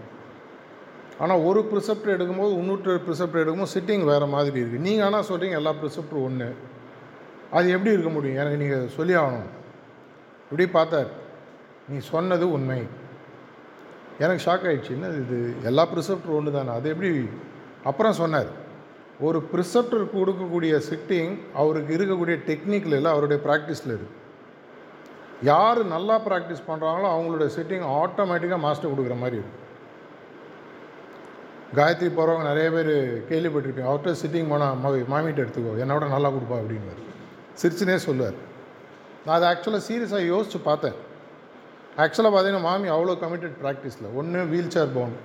ஆனால் 1.19 1.39
ஒரு 1.39 1.67
ப்ரிசெப்டர் 1.71 2.15
எடுக்கும்போது 2.15 2.51
இன்னொரு 2.51 3.01
ப்ரிசெப்டர் 3.07 3.43
எடுக்கும்போது 3.43 3.73
சிட்டிங் 3.73 4.03
வேறு 4.03 4.27
மாதிரி 4.27 4.61
இருக்குது 4.61 4.85
நீங்கள் 4.87 5.05
ஆனால் 5.05 5.25
சொல்கிறீங்க 5.29 5.51
எல்லா 5.51 5.73
ப்ரிசெப்டரும் 5.81 6.23
ஒன்று 6.23 6.55
அது 7.51 7.69
எப்படி 7.69 7.91
இருக்க 7.91 8.09
முடியும்? 8.09 8.37
எனக்கு 8.37 8.57
நீங்கள் 8.57 8.87
சொல்லி 8.87 9.15
ஆகணும். 9.15 9.49
இப்படி 10.43 10.67
பார்த்தார். 10.67 11.07
நீ 11.89 11.97
சொன்னது 11.97 12.51
உண்மை. 12.51 12.83
எனக்கு 14.19 14.51
ஷாக் 14.51 14.65
ஆகிடுச்சு 14.69 14.89
என்ன 14.89 15.07
இது? 15.07 15.53
எல்லா 15.63 15.87
ப்ரிசெப்டரும் 15.95 16.37
ஒன்று 16.39 16.51
தானே 16.51 16.69
அது 16.69 16.89
எப்படி? 16.89 17.29
அப்புறம் 17.83 18.13
சொன்னார். 18.13 18.65
ஒரு 19.25 19.39
ப்ரிசப்டர் 19.51 20.03
கொடுக்கக்கூடிய 20.15 20.73
சிட்டிங் 20.87 21.31
அவருக்கு 21.61 21.91
இருக்கக்கூடிய 21.97 22.35
டெக்னிக்கில் 22.49 22.97
இல்லை 22.97 23.11
அவருடைய 23.11 23.39
ப்ராக்டிஸில் 23.45 23.93
இருக்குது 23.97 24.25
யார் 25.49 25.79
நல்லா 25.93 26.15
ப்ராக்டிஸ் 26.27 26.67
பண்ணுறாங்களோ 26.67 27.07
அவங்களுடைய 27.13 27.49
சிட்டிங் 27.55 27.85
ஆட்டோமேட்டிக்காக 28.01 28.61
மாஸ்டர் 28.65 28.91
கொடுக்குற 28.91 29.15
மாதிரி 29.23 29.39
இருக்கும் 29.39 29.63
காயத்ரி 31.77 32.09
போகிறவங்க 32.17 32.45
நிறைய 32.49 32.67
பேர் 32.75 32.91
கேள்விப்பட்டிருப்பீங்க 33.29 33.89
அவர்கிட்ட 33.89 34.21
சிட்டிங் 34.21 34.51
போனால் 34.51 34.77
மாவி 34.83 34.99
மாமிட்ட 35.13 35.43
எடுத்துக்கோ 35.45 35.73
என்னோட 35.83 36.05
நல்லா 36.13 36.29
கொடுப்பா 36.35 36.59
அப்படின்வார் 36.61 37.01
சிரிச்சுனே 37.61 37.97
சொல்லுவார். 38.07 38.37
நான் 39.25 39.35
அதை 39.37 39.47
ஆக்சுவலாக 39.51 39.85
சீரியஸாக 39.87 40.29
யோசித்து 40.33 40.59
பார்த்தேன். 40.69 40.97
ஆக்சுவலாக 42.03 42.31
பார்த்தீங்கன்னா 42.33 42.67
மாமி 42.69 42.87
அவ்வளோ 42.95 43.15
கமிட்டட் 43.23 43.57
ப்ராக்டிஸில் 43.63 44.13
ஒன்று 44.19 44.45
வீல் 44.53 44.73
சேர் 44.75 44.95
போகணும் 44.97 45.23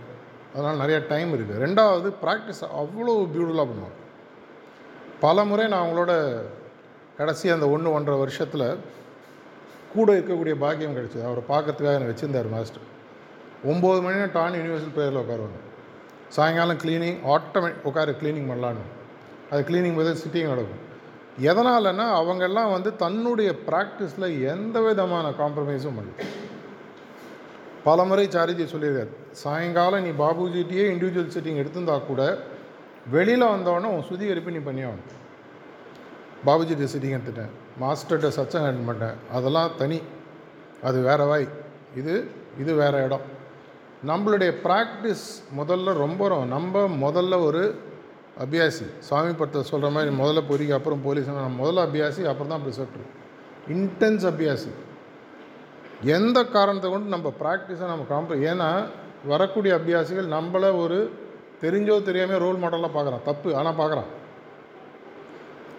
அதனால் 0.55 0.81
நிறைய 0.83 0.99
டைம் 1.13 1.31
இருக்குது 1.35 1.63
ரெண்டாவது 1.65 2.09
ப்ராக்டிஸ் 2.25 2.63
அவ்வளோ 2.81 3.13
பியூட்டிஃபுல்லாக 3.33 3.69
பண்ணுவோம் 3.71 3.99
பல 5.25 5.45
முறை 5.51 5.67
நான் 5.73 5.83
அவங்களோட 5.85 6.13
கடைசி 7.19 7.47
அந்த 7.55 7.67
ஒன்று 7.75 7.95
ஒன்றரை 7.97 8.19
வருஷத்தில் 8.23 8.67
கூட 9.95 10.09
இருக்கக்கூடிய 10.17 10.55
பாக்கியம் 10.65 10.97
கிடச்சிது. 10.99 11.27
அவரை 11.29 11.43
பார்க்கறதுக்காக 11.53 11.99
எனக்கு 11.99 12.13
வச்சுருந்தார் 12.13 12.49
மாஸ்டர் 12.55 12.89
ஒம்பது 13.73 14.01
மணி 14.05 14.27
டான் 14.37 14.59
யூனிவர்சல் 14.61 14.95
ப்ரேயரில் 14.97 15.23
உட்காருவாங்க. 15.23 15.59
சாயங்காலம் 16.37 16.81
க்ளீனிங் 16.85 17.19
ஆட்டோமேட் 17.35 17.83
உட்கார 17.89 18.15
க்ளீனிங் 18.21 18.49
பண்ணலான்னு. 18.51 18.85
அது 19.51 19.61
க்ளீனிங் 19.69 19.99
போது 19.99 20.13
சிட்டிங் 20.23 20.53
நடக்கும். 20.53 20.83
எதனாலன்னா 21.51 22.07
அவங்கெல்லாம் 22.21 22.71
வந்து 22.77 22.91
தன்னுடைய 23.03 23.51
ப்ராக்டிஸில் 23.69 24.29
எந்த 24.53 24.77
விதமான 24.87 25.27
காம்ப்ரமைஸும் 25.43 25.99
பண்ணல. 25.99 26.17
பலமுறை 27.85 28.27
சாரிஜி 28.29 28.65
சொல்லியிருக்காரு 28.73 29.13
சாயங்காலம் 29.31 30.03
நீ 30.03 30.11
பாபுஜிட்டையே 30.25 30.85
இண்டிவிஜுவல் 30.93 31.35
சிட்டிங் 31.37 31.61
எடுத்திருந்தா 31.63 32.07
கூட 32.07 32.23
வெளியில் 33.11 33.53
வந்தவொடனே 33.55 33.91
உன் 33.95 34.03
சுதிகரிப்பு 34.03 34.51
நீ 34.51 34.61
பண்ணி 34.67 34.83
ஆகணும். 34.85 35.19
பாபுஜிட்ட 36.47 36.87
சிட்டிங் 36.95 37.17
எடுத்துட்டேன். 37.17 37.53
மாஸ்டர்கிட்ட 37.81 38.29
சச்சங்க 38.39 38.69
அட்டன் 38.71 38.89
பண்ணிட்டேன் 38.89 39.19
அதெல்லாம் 39.33 39.71
தனி. 39.79 39.99
அது 40.83 41.01
வேறு 41.03 41.25
வாய். 41.27 41.49
இது 41.97 42.15
இது 42.59 42.75
வேறு 42.75 43.05
இடம். 43.05 43.25
நம்மளுடைய 44.07 44.53
ப்ராக்டிஸ் 44.67 45.27
முதல்ல 45.59 45.93
ரொம்ப 46.05 46.45
நம்ம 46.55 46.85
முதல்ல 47.05 47.45
ஒரு 47.45 47.63
அபியாசி. 48.45 48.87
சாமி 48.99 49.33
படத்தை 49.33 49.63
சொல்கிற 49.63 49.93
மாதிரி 49.93 50.11
முதல்ல 50.23 50.43
பொறிக்க 50.51 50.79
அப்புறம் 50.79 51.03
போலீஸ் 51.03 51.29
முதல்ல 51.63 51.85
அபியாசி 51.89 52.23
அப்புறம் 52.33 52.53
தான் 52.55 52.63
ப்ரிசெப்டர் 52.67 53.07
இன்டென்ஸ் 53.77 54.25
அபியாசி. 54.31 54.73
எந்த 56.05 56.45
காரணத்தை 56.45 56.91
கொண்டு 56.91 57.09
நம்ம 57.09 57.33
ப்ராக்டிஸை 57.41 57.87
நம்ம 57.87 58.07
காம்ப 58.09 58.35
ஏன்னா 58.51 58.87
வரக்கூடிய 59.27 59.75
அபியாசிகள் 59.75 60.29
நம்மளை 60.37 60.77
ஒரு 60.77 61.13
தெரிஞ்சோ 61.63 62.03
தெரியாமல் 62.03 62.39
ரோல் 62.39 62.63
மாடலாக 62.63 62.91
பார்க்குறான். 62.95 63.23
தப்பு. 63.23 63.57
ஆனால் 63.57 63.77
பார்க்குறான். 63.77 64.11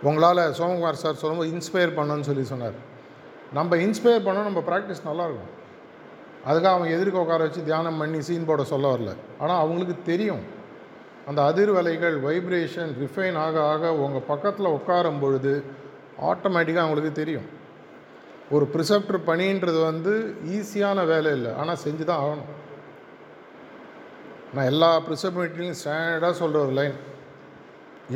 உங்களால் 0.03 0.37
சோமகுமார் 0.37 1.01
சார் 1.03 1.13
சொல்லும்போது 1.13 1.51
இன்ஸ்பயர் 1.51 1.95
பண்ணணும்னு 1.97 2.19
சொல்லி 2.19 2.43
சொன்னார். 2.43 2.73
நம்ம 3.53 3.75
இன்ஸ்பயர் 3.75 4.25
பண்ணால் 4.25 4.49
நம்ம 4.49 4.63
ப்ராக்டிஸ் 4.69 5.07
நல்லாயிருக்கும் 5.09 5.51
அதுக்காக 6.45 6.73
அவங்க 6.75 6.89
எதிர்க்க 6.89 7.19
உட்கார 7.19 7.43
வச்சு 7.43 7.63
தியானம் 7.63 7.97
பண்ணி 7.97 8.21
சீன் 8.21 8.45
போட 8.45 8.63
சொல்ல 8.63 8.95
வரல. 8.95 9.15
ஆனால் 9.39 9.59
அவங்களுக்கு 9.59 9.95
தெரியும். 10.03 10.43
அந்த 11.27 11.41
அதிர்வலைகள் 11.41 12.15
வைப்ரேஷன் 12.25 12.91
ரிஃபைன் 13.03 13.37
ஆக 13.37 13.61
ஆக 13.63 13.93
உங்கள் 13.93 14.27
பக்கத்தில் 14.27 14.65
உட்காரும் 14.65 15.19
பொழுது 15.19 15.63
ஆட்டோமேட்டிக்காக 16.21 16.85
அவங்களுக்கு 16.85 17.11
தெரியும். 17.11 17.61
ஒரு 18.55 18.65
ப்ரிசெப்டர் 18.73 19.19
பணின்றது 19.29 19.79
வந்து 19.89 20.13
ஈஸியான 20.55 21.05
வேலை 21.11 21.29
இல்லை. 21.37 21.51
ஆனால் 21.61 21.81
செஞ்சு 21.83 22.03
தான் 22.09 22.21
ஆகணும். 22.23 22.51
நான் 24.55 24.69
எல்லா 24.71 24.89
ப்ரிசெப்ட் 25.07 25.39
மீட்டிங்லையும் 25.39 25.79
ஸ்டாண்டர்டாக 25.81 26.33
சொல்கிற 26.41 26.59
ஒரு 26.65 26.73
லைன் 26.79 26.97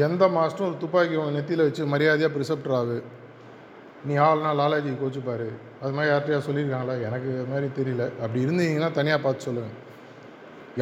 எந்த 0.07 0.23
மாஸ்டரும் 0.35 0.69
ஒரு 0.69 0.77
துப்பாக்கி 0.83 1.15
உங்கள் 1.19 1.35
நெத்தியில் 1.37 1.65
வச்சு 1.67 1.83
மரியாதையாக 1.93 2.31
ப்ரிசெப்டர் 2.35 2.75
ஆகு. 2.79 2.97
நீ 4.07 4.15
ஆள்னா 4.27 4.51
லாலாஜி 4.59 4.91
கோச்சுப்பார். 5.01 5.47
அது 5.81 5.91
மாதிரி 5.95 6.11
யார்கிட்டயா 6.11 6.39
சொல்லியிருக்காங்களா? 6.47 6.95
எனக்கு 7.07 7.29
அது 7.39 7.49
மாதிரி 7.53 7.67
தெரியல. 7.79 8.03
அப்படி 8.23 8.45
இருந்தீங்கன்னா 8.45 8.89
தனியாக 8.99 9.21
பார்த்து 9.25 9.47
சொல்லுங்கள் 9.49 9.75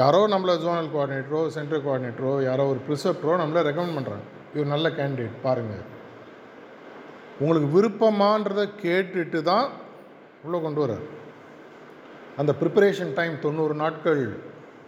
யாரோ 0.01 0.21
நம்மளை 0.33 0.53
ஜோனல் 0.63 0.89
கோஆர்டினேட்டரோ 0.93 1.41
சென்ட்ரல் 1.57 1.83
கோஆர்டினேட்டரோ 1.85 2.31
யாரோ 2.50 2.63
ஒரு 2.74 2.79
ப்ரிசெப்டரோ 2.88 3.35
நம்மளை 3.41 3.62
ரெக்கமெண்ட் 3.67 3.97
பண்ணுறாங்க 3.97 4.25
இவர் 4.55 4.74
நல்ல 4.74 4.88
கேண்டிடேட் 4.97 5.38
பாருங்கள் 5.45 5.83
உங்களுக்கு 7.42 7.68
விருப்பமான்றதை 7.75 8.65
கேட்டுட்டு 8.84 9.39
தான் 9.51 9.68
உள்ளே 10.46 10.60
கொண்டு 10.65 10.80
வர்றார். 10.84 11.06
அந்த 12.42 12.51
ப்ரிப்பரேஷன் 12.60 13.15
டைம் 13.18 13.36
தொண்ணூறு 13.46 13.75
நாட்கள் 13.82 14.24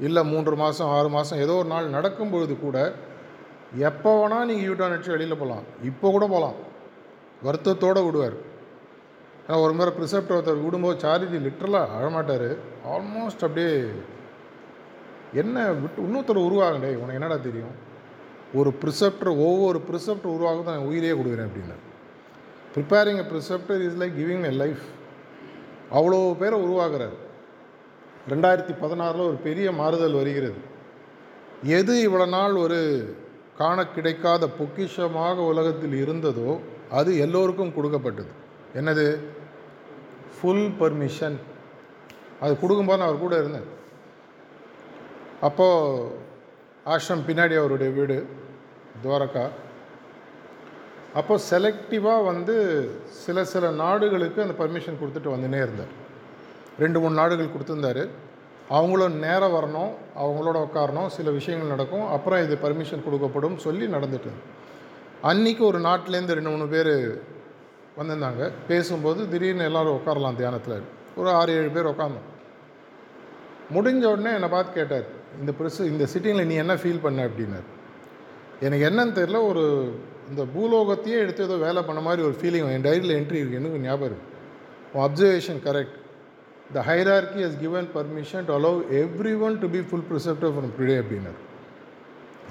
இல்லை 0.07 0.21
மூன்று 0.31 0.55
மாதம் 0.61 0.91
ஆறு 0.95 1.09
மாதம் 1.15 1.41
ஏதோ 1.43 1.53
ஒரு 1.61 1.69
நாள் 1.73 1.95
நடக்கும் 1.95 2.31
பொழுது 2.33 2.55
கூட 2.65 2.77
எப்போ 3.89 4.11
வேணால் 4.19 4.47
நீங்கள் 4.49 4.67
யூட்டர்ன் 4.69 4.93
அடிச்சு 4.95 5.13
வெளியில் 5.13 5.41
போகலாம். 5.41 5.65
இப்போ 5.89 6.07
கூட 6.15 6.25
போகலாம். 6.33 6.57
வருத்தத்தோடு 7.45 8.03
விடுவார். 8.05 8.37
ஏன்னா 9.47 9.57
ஒரு 9.65 9.73
முறை 9.79 9.91
ப்ரிசெப்ட் 9.97 10.33
ஒருத்தர் 10.35 10.63
விடும்போது 10.65 10.97
சாரிஜி 11.05 11.39
லிட்டரலாக 11.47 11.97
அழமாட்டார். 11.97 12.49
ஆல்மோஸ்ட் 12.93 13.45
அப்படியே 13.47 13.73
என்ன 15.41 15.65
விட்டு 15.81 16.05
இன்னொருத்தர் 16.05 16.45
உருவாகண்டே 16.47 16.93
உனக்கு 17.01 17.19
என்னடா 17.19 17.37
தெரியும்? 17.49 17.75
ஒரு 18.59 18.69
ப்ரிசெப்டர் 18.81 19.31
ஒவ்வொரு 19.47 19.81
ப்ரிசெப்டர் 19.89 20.35
உருவாக 20.37 20.63
தான் 20.69 20.87
உயிரையே 20.89 21.15
கொடுக்குறேன் 21.19 21.49
அப்படின்னு. 21.49 21.77
Preparing 22.75 23.19
a 23.23 23.27
preceptor 23.31 23.81
is 23.87 23.99
like 24.01 24.15
giving 24.19 24.45
a 24.51 24.53
life 24.63 24.83
அவ்வளோ 25.97 26.19
பேரை 26.37 26.57
உருவாகிறார் 26.65 27.17
ரெண்டாயிரத்தி 28.29 28.73
பதினாறில் 28.81 29.27
ஒரு 29.27 29.37
பெரிய 29.43 29.71
மாறுதல் 29.71 30.13
வருகிறது. 30.13 30.59
எது 31.63 31.93
இவ்வளோ 32.07 32.27
நாள் 32.27 32.55
ஒரு 32.55 32.79
காண 33.57 33.85
கிடைக்காத 33.85 34.49
பொக்கிஷமாக 34.59 35.35
உலகத்தில் 35.51 35.95
இருந்ததோ 36.03 36.59
அது 36.89 37.17
எல்லோருக்கும் 37.17 37.73
கொடுக்கப்பட்டது. 37.73 38.31
என்னது? 38.75 39.05
ஃபுல் 40.35 40.67
பர்மிஷன் 40.79 41.37
அது 42.39 42.59
கொடுக்கும்போது 42.59 42.99
நான் 42.99 43.07
அவர் 43.07 43.23
கூட 43.25 43.35
இருந்தேன். 43.37 43.69
அப்போது 45.41 46.11
ஆஷ்ரம் 46.85 47.25
பின்னாடி 47.27 47.55
அவருடைய 47.61 47.89
வீடு 47.99 48.17
துவாரகா. 49.03 49.45
அப்போ 51.19 51.35
செலக்டிவாக 51.49 52.25
வந்து 52.29 52.55
சில 53.23 53.43
சில 53.53 53.69
நாடுகளுக்கு 53.83 54.45
அந்த 54.45 54.55
பர்மிஷன் 54.63 54.99
கொடுத்துட்டு 55.01 55.29
வந்துனே 55.35 55.59
இருந்தார். 55.65 55.93
ரெண்டு 56.79 56.99
மூணு 56.99 57.15
நாடுகள் 57.21 57.53
கொடுத்துருந்தாரு. 57.53 58.03
அவங்களும் 58.69 59.15
நேரம் 59.25 59.55
வரணும் 59.57 59.91
அவங்களோட 60.23 60.57
உட்காரணும் 60.65 61.07
சில 61.07 61.29
விஷயங்கள் 61.29 61.73
நடக்கும் 61.73 62.05
அப்புறம் 62.07 62.43
இது 62.43 62.55
பர்மிஷன் 62.63 63.05
கொடுக்கப்படும் 63.07 63.55
சொல்லி 63.65 63.85
நடந்துட்டு. 63.85 64.29
இருந்தது. 64.29 64.55
அன்னைக்கு 65.21 65.65
ஒரு 65.65 65.79
நாட்டிலேருந்து 65.79 66.37
ரெண்டு 66.37 66.49
மூணு 66.49 66.67
பேர் 66.67 66.93
வந்திருந்தாங்க. 67.99 68.51
பேசும்போது 68.67 69.29
திடீர்னு 69.29 69.63
எல்லாரும் 69.63 69.99
உட்காரலாம் 69.99 70.35
தியானத்தில். 70.35 70.81
ஒரு 71.15 71.29
ஆறு 71.39 71.53
ஏழு 71.53 71.69
பேர் 71.69 71.91
உட்காந்தோம் 71.93 72.27
முடிஞ்ச 73.73 74.03
உடனே 74.11 74.33
என்னை 74.33 74.49
பார்த்து 74.49 74.73
கேட்டார் 74.73 75.07
இந்த 75.39 75.51
ப்ரெஸ் 75.59 75.79
இந்த 75.93 76.03
சிட்டிங்கில் 76.13 76.49
நீ 76.51 76.55
என்ன 76.63 76.75
ஃபீல் 76.75 77.01
பண்ண? 77.01 77.25
அப்படின்னார். 77.27 77.67
எனக்கு 78.65 78.85
என்னன்னு 78.89 79.17
தெரியல 79.19 79.39
ஒரு 79.47 79.63
இந்த 80.31 80.43
பூலோகத்தையே 80.53 81.17
எடுத்து 81.23 81.45
ஏதோ 81.47 81.55
வேலை 81.67 81.81
பண்ண 81.87 81.99
மாதிரி 82.07 82.21
ஒரு 82.27 82.35
ஃபீலிங் 82.39 82.67
என் 82.75 82.85
டைரியில் 82.87 83.15
என்ட்ரி 83.19 83.39
இருக்குது 83.41 83.59
எனக்கு 83.61 83.83
ஞாபகம் 83.85 84.09
இருக்கு. 84.09 84.27
உன் 84.93 85.05
observation 85.07 85.59
correct 85.67 85.95
the 86.75 86.83
hierarchy 86.89 87.41
has 87.45 87.59
given 87.63 87.87
permission 87.97 88.47
to 88.47 88.53
allow 88.59 88.79
everyone 89.47 89.55
to 89.63 89.67
be 89.75 89.81
full 89.89 90.07
preceptive 90.09 90.53
from 90.55 90.73
today 90.79 90.95
அப்படின்னார். 91.01 91.39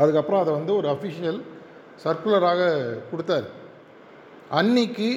அதுக்கப்புறம் 0.02 0.42
அதை 0.44 0.52
வந்து 0.58 0.72
ஒரு 0.80 0.88
அஃபிஷியல் 0.94 1.40
சர்க்குலராக 2.04 2.60
கொடுத்தாரு. 3.10 3.48
அன்னைக்கு 4.60 5.08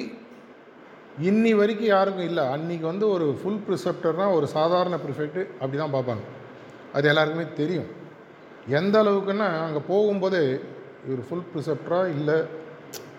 இன்னி 1.28 1.52
வரைக்கும் 1.60 1.92
யாருக்கும் 1.94 2.28
இல்லை. 2.30 2.44
அன்னைக்கு 2.54 2.86
வந்து 2.92 3.06
ஒரு 3.14 3.26
ஃபுல் 3.40 3.62
ப்ரிசெப்டர்னால் 3.66 4.36
ஒரு 4.38 4.46
சாதாரண 4.56 4.98
ப்ரிஃபெக்ட் 5.06 5.40
அப்படி 5.60 5.78
தான் 5.82 5.96
பார்ப்பாங்க. 5.96 6.24
அது 6.96 7.08
எல்லாருக்குமே 7.12 7.46
தெரியும். 7.62 7.88
எந்த 8.78 8.94
அளவுக்குன்னா 9.02 9.48
அங்கே 9.66 9.82
போகும்போதே 9.90 10.42
இவர் 11.08 11.22
ஃபுல் 11.28 11.46
ப்ரிசெப்டரா 11.52 12.00
இல்லை. 12.16 12.38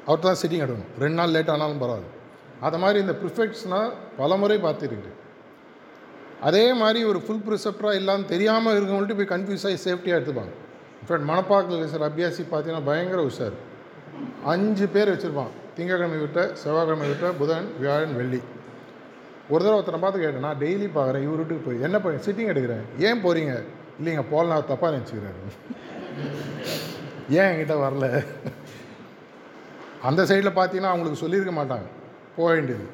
அவர் 0.07 0.25
தான் 0.27 0.39
சிட்டிங் 0.41 0.63
எடுக்கணும் 0.65 0.91
ரெண்டு 1.03 1.17
நாள் 1.19 1.33
லேட் 1.35 1.51
ஆனாலும் 1.55 1.81
பரவாயில்ல. 1.83 2.09
அது 2.67 2.77
மாதிரி 2.83 2.97
இந்த 3.05 3.13
ப்ரிஃபெக்ட்ஸ்னால் 3.21 3.91
பல 4.21 4.35
முறை 4.41 4.57
பார்த்துருக்கு 4.67 5.11
அதே 6.47 6.65
மாதிரி 6.81 7.00
ஒரு 7.09 7.19
ஃபுல் 7.25 7.43
ப்ரிசெப்டராக 7.47 8.00
இல்லாமல் 8.01 8.29
தெரியாமல் 8.33 8.75
இருக்கவங்கள்ட்ட 8.77 9.17
போய் 9.19 9.31
கன்ஃபியூஸ் 9.33 9.65
ஆகி 9.69 9.77
சேஃப்டியாக 9.88 10.17
எடுத்துப்பாங்க. 10.19 10.53
இன்ஃபேக்ட் 11.01 11.27
மணப்பாக்கில் 11.31 11.91
சார். 11.91 12.05
அபியாசி 12.07 12.43
பார்த்தீங்கன்னா 12.53 12.88
பயங்கர 12.89 13.21
உஷார். 13.29 13.57
அஞ்சு 14.53 14.85
பேர் 14.95 15.11
வச்சுருப்பான். 15.13 15.51
திங்கக்கிழமை 15.75 16.17
விட்ட 16.23 16.39
செவ்வாய்க்கிழமை 16.61 17.07
விட்ட 17.11 17.27
புதன் 17.41 17.67
வியாழன் 17.83 18.15
வெள்ளி. 18.19 18.41
ஒரு 19.53 19.61
தடவை 19.63 19.77
ஒருத்தனை 19.77 20.00
பார்த்து 20.03 20.23
கேட்டேன் 20.23 20.45
நான் 20.47 20.59
டெய்லி 20.63 20.88
பார்க்குறேன். 20.97 21.23
இவர் 21.27 21.39
வீட்டுக்கு 21.41 21.65
போய் 21.67 21.85
என்ன 21.88 21.97
பண்ணி? 22.03 22.19
சிட்டிங் 22.27 22.51
எடுக்கிறேன். 22.53 22.83
ஏன் 23.07 23.21
போகிறீங்க 23.25 23.53
இல்லைங்க 24.00 24.25
போல 24.33 24.53
நான் 24.53 24.69
தப்பாக 24.71 24.91
நினச்சிக்கிறேன் 24.95 25.39
ஏன் 27.30 27.50
என்கிட்ட 27.51 27.75
வரல? 27.86 28.25
அந்த 30.01 30.24
சைடில் 30.24 30.58
பார்த்தீங்கன்னா 30.58 30.92
அவங்களுக்கு 30.94 31.24
சொல்லியிருக்க 31.24 31.63
மாட்டாங்க. 31.63 31.88
போக 32.36 32.54
வேண்டியது. 32.54 32.86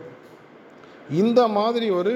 இந்த 1.10 1.48
மாதிரி 1.48 1.90
ஒரு 1.90 2.14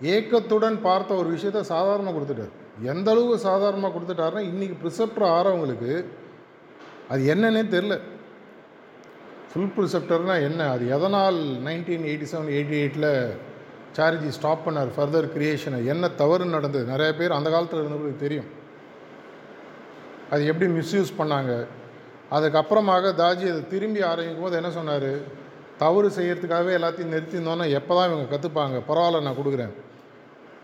ஏக்கத்துடன் 0.00 0.82
பார்த்த 0.82 1.14
ஒரு 1.14 1.28
விஷயத்த 1.34 1.60
சாதாரணமாக 1.60 2.16
கொடுத்துட்டார். 2.16 2.54
எந்த 2.82 3.10
அளவுக்கு 3.10 3.38
சாதாரணமாக 3.38 3.92
கொடுத்துட்டாருன்னா 3.94 4.42
இன்றைக்கி 4.52 4.76
ப்ரிசெப்டர் 4.82 5.32
ஆறவங்களுக்கு 5.36 6.04
அது 7.08 7.34
என்னன்னே 7.34 7.62
தெரில 7.74 8.00
ஃபுல் 9.50 9.72
ப்ரிசெப்டர்னால் 9.76 10.42
என்ன? 10.42 10.70
அது 10.70 10.88
எதனால் 10.88 11.36
நைன்டீன் 11.36 12.06
எயிட்டி 12.10 12.26
செவன் 12.32 12.52
எயிட்டி 12.56 12.76
எயிட்டில் 12.82 13.36
சாரிஜி 13.96 14.28
ஸ்டாப் 14.28 14.64
பண்ணார்? 14.66 14.90
ஃபர்தர் 14.96 15.28
கிரியேஷனை 15.36 15.84
என்ன 15.84 16.08
தவறு 16.08 16.44
நடந்தது? 16.44 16.84
நிறைய 16.84 17.14
பேர் 17.14 17.30
அந்த 17.30 17.50
காலத்தில் 17.50 17.80
இருந்தவங்களுக்கு 17.80 18.16
தெரியும். 18.16 18.64
அது 20.30 20.46
எப்படி 20.50 20.66
மிஸ்யூஸ் 20.78 21.10
பண்ணாங்க? 21.18 21.52
அதுக்கப்புறமாக 22.36 23.10
தாஜி 23.22 23.46
அதை 23.52 23.68
திரும்பி 23.72 24.00
ஆரம்பிக்கும் 24.02 24.46
போது 24.46 24.56
என்ன 24.60 24.70
சொன்னார்? 24.70 25.10
தவறு 25.82 26.08
செய்கிறதுக்காகவே 26.16 26.72
எல்லாத்தையும் 26.78 27.12
நிறுத்தியிருந்தோன்னா 27.14 27.66
எப்போ 27.78 27.92
தான் 27.96 28.08
இவங்க 28.10 28.26
கற்றுப்பாங்க 28.32 28.76
பரவாயில்ல 28.88 29.22
நான் 29.26 29.38
கொடுக்குறேன். 29.40 29.74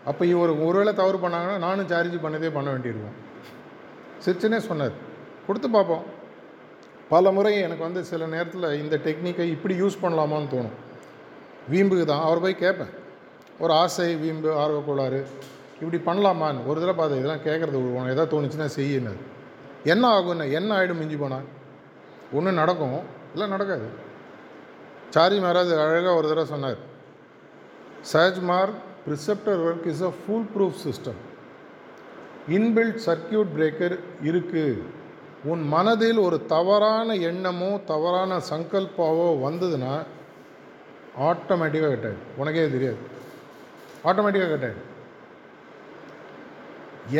அப்போ 0.09 0.23
இவர் 0.25 0.51
ஒருவேளை 0.67 0.93
தவறு 0.93 1.17
பண்ணாங்கன்னா 1.23 1.57
நானும் 1.57 1.89
சார்ஜ் 1.91 2.17
பண்ணதே 2.25 2.49
பண்ண 2.57 2.67
வேண்டியிருக்கும். 2.71 3.17
சிரிச்சுனே 4.25 4.59
சொன்னார். 4.69 4.95
கொடுத்து 5.47 5.69
பார்ப்போம். 5.69 6.03
பல 7.13 7.31
முறை 7.31 7.53
எனக்கு 7.59 7.83
வந்து 7.87 8.01
சில 8.09 8.25
நேரத்தில் 8.25 8.67
இந்த 8.81 8.95
டெக்னிக்கை 9.05 9.45
இப்படி 9.55 9.75
யூஸ் 9.81 10.01
பண்ணலாமான்னு 10.03 10.51
தோணும். 10.55 10.77
வீம்புக்கு 11.71 12.05
தான். 12.05 12.25
அவர் 12.27 12.43
போய் 12.45 12.61
கேட்பேன். 12.63 12.93
ஒரு 13.63 13.73
ஆசை 13.73 14.15
வீம்பு 14.23 14.49
ஆர்வக்கோளாறு 14.63 15.19
இப்படி 15.81 15.99
பண்ணலாமான்னு. 16.09 16.65
ஒரு 16.69 16.77
தடவை 16.81 16.95
பார்த்து 16.99 17.19
இதெல்லாம் 17.21 17.45
கேட்குறது 17.47 17.77
உனக்கு 17.97 18.15
எதாவது 18.15 18.33
தோணுச்சுன்னா 18.33 18.69
செய்யினார் 18.79 19.21
என்ன 19.91 20.03
ஆகும்னு 20.17 20.45
என்ன 20.51 20.69
ஆகிடும் 20.77 21.01
மிஞ்சி 21.01 21.15
போனால் 21.15 21.47
ஒன்று 22.37 22.51
நடக்கும். 22.51 22.99
இல்லை 23.33 23.47
நடக்காது. 23.47 23.87
சாரி 25.15 25.35
மகாராஜ் 25.39 25.71
அழகாக 25.83 26.15
ஒரு 26.19 26.27
தடவை 26.27 26.47
சொன்னார். 26.53 26.79
Sahajmarg 28.11 28.71
preceptor 29.05 29.61
work 29.67 29.87
is 29.91 30.03
a 30.09 30.11
foolproof 30.55 30.79
system 30.85 31.19
inbuilt 32.57 32.99
circuit 33.05 33.51
breaker 33.57 33.95
இருக்குது 34.29 34.81
உன் 35.51 35.63
மனதில் 35.73 36.17
ஒரு 36.17 36.37
தவறான 36.45 37.15
எண்ணமோ 37.29 37.71
தவறான 37.91 38.39
சங்கல்பாவோ 38.49 39.27
வந்ததுன்னா 39.45 39.93
ஆட்டோமேட்டிக்காக 41.29 41.93
கட்டாயிடும் 41.93 42.29
உனக்கே 42.37 42.65
தெரியாது. 42.75 42.99
ஆட்டோமேட்டிக்காக 44.05 44.51
கட்டாயிடும் 44.53 44.89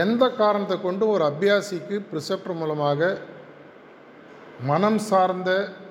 எந்த 0.02 0.24
காரணத்தை 0.30 0.82
கொண்டு 0.82 1.04
ஒரு 1.08 1.24
அபியாசிக்கு 1.32 1.96
ப்ரிசெப்டர் 2.12 2.60
மூலமாக 2.60 3.18
மனம் 4.70 5.00
சார்ந்த 5.10 5.50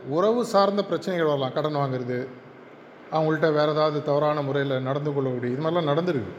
உறவு 0.09 0.45
சார்ந்த 0.45 0.83
பிரச்சனைகள் 0.85 1.31
வரலாம் 1.31 1.53
கடன் 1.57 1.79
வாங்குறது 1.81 2.19
அவங்கள்ட்ட 3.13 3.49
வேறு 3.53 3.73
ஏதாவது 3.75 3.99
தவறான 4.03 4.43
முறையில் 4.43 4.85
நடந்து 4.89 5.11
கொள்ளக்கூடிய 5.13 5.53
இது 5.55 5.63
மாதிரிலாம் 5.63 5.91
நடந்துருக்கு. 5.91 6.33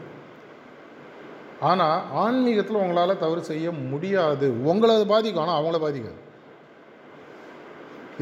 ஆனால் 1.60 2.02
ஆன்மீகத்தில் 2.22 2.80
உங்களால் 2.82 3.22
தவறு 3.24 3.42
செய்ய 3.50 3.66
முடியாது. 3.92 4.48
உங்களை 4.70 4.94
அது 4.96 5.06
பாதிக்கும் 5.12 5.42
ஆனால் 5.44 5.58
அவங்கள 5.60 5.78
பாதிக்காது. 5.84 6.20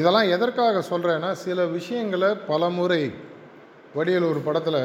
இதெல்லாம் 0.00 0.32
எதற்காக 0.34 0.82
சொல்கிறேன்னா 0.90 1.30
சில 1.44 1.64
விஷயங்களை 1.76 2.30
பல 2.50 2.68
முறை 2.78 3.02
வடிவேல் 3.96 4.30
ஒரு 4.32 4.40
படத்தில் 4.48 4.82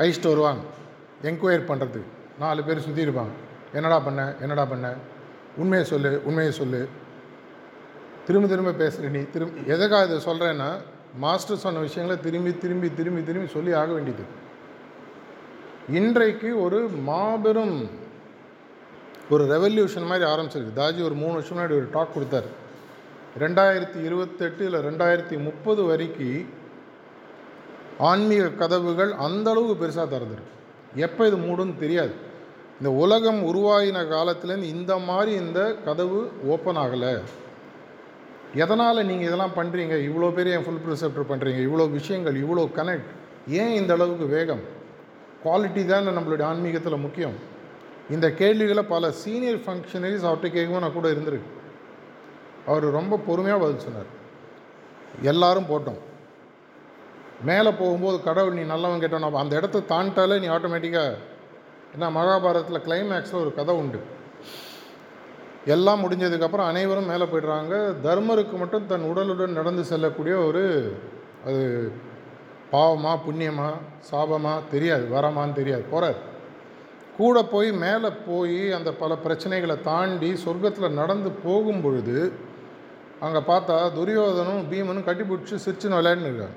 அழிச்சிட்டு 0.00 0.32
வருவாங்க 0.32 0.62
என்கொயர் 1.30 1.70
பண்ணுறதுக்கு 1.70 2.13
நாலு 2.38 2.64
பேர் 2.64 2.80
சுற்றி 2.80 3.04
இருப்பாங்க 3.04 3.34
என்னடா 3.72 4.00
பண்ண? 4.00 4.34
என்னடா 4.40 4.64
பண்ண? 4.64 4.94
உண்மையை 5.56 5.86
சொல்லு 5.86 6.22
உண்மையை 6.24 6.52
சொல்லு. 6.52 6.88
திரும்ப 8.26 8.48
திரும்ப 8.48 8.72
பேசுகிற 8.72 9.08
நீ. 9.08 9.24
திரும்ப 9.32 9.60
எதுக்காக 9.60 10.14
இதை 10.14 10.18
சொல்கிறேன்னா 10.24 10.70
மாஸ்டர் 11.16 11.56
சொன்ன 11.56 11.78
விஷயங்களை 11.78 12.22
திரும்பி 12.22 12.58
திரும்பி 12.58 12.94
திரும்பி 12.94 13.22
திரும்பி 13.22 13.50
சொல்லி 13.50 13.72
ஆக 13.72 13.92
வேண்டியது. 13.92 14.22
இன்றைக்கு 15.90 16.62
ஒரு 16.62 16.88
மாபெரும் 16.88 17.90
ஒரு 19.30 19.44
ரெவல்யூஷன் 19.44 20.06
மாதிரி 20.06 20.30
ஆரம்பிச்சிருக்கு. 20.30 20.78
தாஜி 20.78 21.04
ஒரு 21.04 21.14
மூணு 21.14 21.32
வருஷம் 21.32 21.58
முன்னாடி 21.58 21.64
ஒரு 21.64 21.88
டாக் 21.92 22.18
கொடுத்தாரு. 22.18 22.46
ரெண்டாயிரத்தி 23.38 24.04
இருபத்தெட்டு 24.04 24.64
இல்லை 24.64 24.80
ரெண்டாயிரத்தி 24.80 25.42
முப்பது 25.42 25.82
வரைக்கும் 25.82 26.48
ஆன்மீக 27.98 28.48
கதவுகள் 28.48 29.12
அந்தளவுக்கு 29.12 29.76
பெருசாக 29.80 30.08
திறந்துருக்கு. 30.08 30.52
எப்போ 31.06 31.22
இது 31.28 31.36
மூடுன்னு 31.36 31.74
தெரியாது. 31.82 32.14
இந்த 32.78 32.90
உலகம் 33.04 33.40
உருவாகின 33.50 33.98
காலத்துலேருந்து 34.12 34.72
இந்த 34.76 34.92
மாதிரி 35.08 35.32
இந்த 35.44 35.60
கதவு 35.86 36.20
ஓப்பன் 36.52 36.80
ஆகலை. 36.82 37.12
எதனால் 38.62 39.06
நீங்கள் 39.08 39.28
இதெல்லாம் 39.28 39.56
பண்ணுறீங்க 39.58 39.94
இவ்வளோ 40.08 40.28
பெரிய 40.38 40.56
ஃபுல் 40.64 40.82
ப்ரிசெப்டர் 40.86 41.30
பண்ணுறீங்க 41.30 41.60
இவ்வளோ 41.68 41.86
விஷயங்கள் 41.98 42.36
இவ்வளோ 42.44 42.64
கனெக்ட் 42.78 43.10
ஏன் 43.60 43.74
இந்த 43.80 43.92
அளவுக்கு 43.96 44.26
வேகம்? 44.36 44.62
குவாலிட்டி 45.44 45.82
தான் 45.86 46.16
நம்மளுடைய 46.18 46.46
ஆன்மீகத்தில் 46.50 47.04
முக்கியம். 47.06 47.36
இந்த 48.14 48.26
கேள்விகளை 48.40 48.82
பல 48.94 49.10
சீனியர் 49.22 49.60
ஃபங்க்ஷனரிஸ் 49.64 50.26
அவர்கிட்ட 50.28 50.48
கேட்கவும் 50.56 50.84
நான் 50.84 50.98
கூட 50.98 51.08
இருந்திருக்கு. 51.14 51.50
அவர் 52.70 52.86
ரொம்ப 52.98 53.18
பொறுமையாக 53.28 53.62
பதில் 53.62 53.84
சொன்னார். 53.86 54.10
எல்லாரும் 55.32 55.70
போட்டோம். 55.70 56.00
மேலே 57.42 57.70
போகும்போது 57.70 58.22
கடவுள் 58.22 58.52
நீ 58.52 58.62
நல்லவன் 58.62 59.00
கேட்டவன் 59.00 59.42
அந்த 59.42 59.56
இடத்த 59.56 59.86
தாண்டிட்டாலே 59.92 60.38
நீ 60.40 60.48
ஆட்டோமேட்டிக்காக 60.56 61.14
ஏன்னா 61.94 62.06
மகாபாரதத்தில் 62.18 62.84
கிளைமேக்ஸில் 62.86 63.40
ஒரு 63.40 63.54
கதை 63.54 63.74
உண்டு. 63.76 63.98
எல்லாம் 65.64 66.02
முடிஞ்சதுக்கப்புறம் 66.04 66.70
அனைவரும் 66.70 67.06
மேலே 67.06 67.24
போயிடுறாங்க. 67.24 67.74
தர்மருக்கு 68.06 68.56
மட்டும் 68.58 68.86
தன் 68.86 69.08
உடலுடன் 69.10 69.58
நடந்து 69.58 69.84
செல்லக்கூடிய 69.84 70.34
ஒரு 70.46 70.62
அது 71.46 71.92
பாவமா 72.72 73.18
புண்ணியமா 73.26 73.68
சாபமா 74.10 74.54
தெரியாது 74.70 75.04
வரமான்னு 75.14 75.52
தெரியாது 75.52 75.84
போகிறார் 75.90 76.18
கூட 77.16 77.44
போய் 77.44 77.72
மேலே 77.72 78.08
போய் 78.26 78.72
அந்த 78.72 78.92
பல 78.92 79.14
பிரச்சனைகளை 79.24 79.80
தாண்டி 79.80 80.30
சொர்க்கத்தில் 80.44 80.98
நடந்து 81.00 81.30
போகும் 81.30 81.82
பொழுது 81.82 82.32
அங்கே 83.20 83.38
பார்த்தா 83.38 83.92
துரியோதனும் 83.98 84.64
பீமனும் 84.70 85.04
கட்டி 85.04 85.22
பிடிச்சி 85.22 85.56
சிரிச்சுன்னு 85.64 86.00
விளையாடுன்னு 86.00 86.30
இருக்காங்க. 86.30 86.56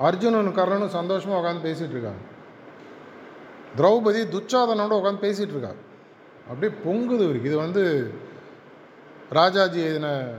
அர்ஜுனனும் 0.00 0.58
கர்ணனும் 0.58 0.96
சந்தோஷமாக 0.98 1.40
உட்காந்து 1.42 1.66
பேசிகிட்டு 1.66 1.96
இருக்காங்க. 1.96 2.22
திரௌபதி 3.76 4.20
துச்சாதனோட 4.34 4.94
உட்காந்து 5.00 5.24
பேசிகிட்டு 5.26 5.54
இருக்காங்க. 5.56 5.82
அப்படியே 6.48 6.72
பொங்குது 6.84 7.24
இவருக்கு. 7.26 7.48
இது 7.48 7.56
வந்து 7.56 8.14
ராஜாஜி 9.30 9.80
எழுதின 9.80 10.30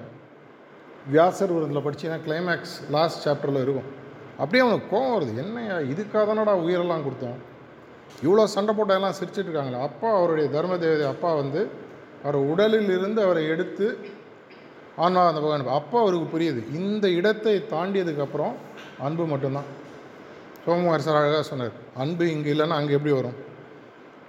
வியாசர் 1.08 1.54
விருதில் 1.54 1.86
படிச்சீங்கன்னா 1.88 2.24
கிளைமேக்ஸ் 2.28 2.76
லாஸ்ட் 2.90 3.28
சாப்டரில் 3.28 3.62
இருக்கும். 3.62 3.90
அப்படியே 4.38 4.64
அவனுக்கு 4.64 4.98
கோவம் 4.98 5.16
வருது. 5.16 5.38
என்னையா 5.38 5.76
இதுக்காக 5.76 6.24
தானடா 6.30 6.54
உயிரெல்லாம் 6.66 7.06
கொடுத்தோம்? 7.08 7.38
இவ்வளோ 8.24 8.44
சண்டை 8.44 8.76
போட்ட 8.76 8.94
எல்லாம் 8.94 9.14
சிரிச்சிட்டு 9.20 9.50
இருக்காங்களே. 9.50 9.82
அப்பா 9.82 10.18
அவருடைய 10.18 10.50
தர்ம 10.50 10.78
தேவதை 10.78 11.08
அப்பா 11.08 11.34
வந்து 11.34 11.68
அவர் 12.24 12.36
உடலில் 12.36 12.90
இருந்து 12.90 13.24
அவரை 13.24 13.48
எடுத்து 13.48 13.98
ஆன்மா 15.04 15.24
அந்த 15.32 15.40
பகவான் 15.42 15.80
அப்போ 15.80 15.98
அவருக்கு 16.04 16.28
புரியுது. 16.36 16.62
இந்த 16.80 17.06
இடத்தை 17.20 17.54
தாண்டியதுக்கப்புறம் 17.74 18.54
அன்பு 19.08 19.26
மட்டும்தான். 19.32 19.68
சோமகுமார் 20.64 21.06
சார் 21.08 21.20
அழகாக 21.20 21.44
சொன்னார் 21.50 21.76
அன்பு 22.04 22.26
இங்கே 22.36 22.50
இல்லைன்னா 22.54 22.78
அங்கே 22.80 22.96
எப்படி 22.98 23.14
வரும்? 23.18 23.38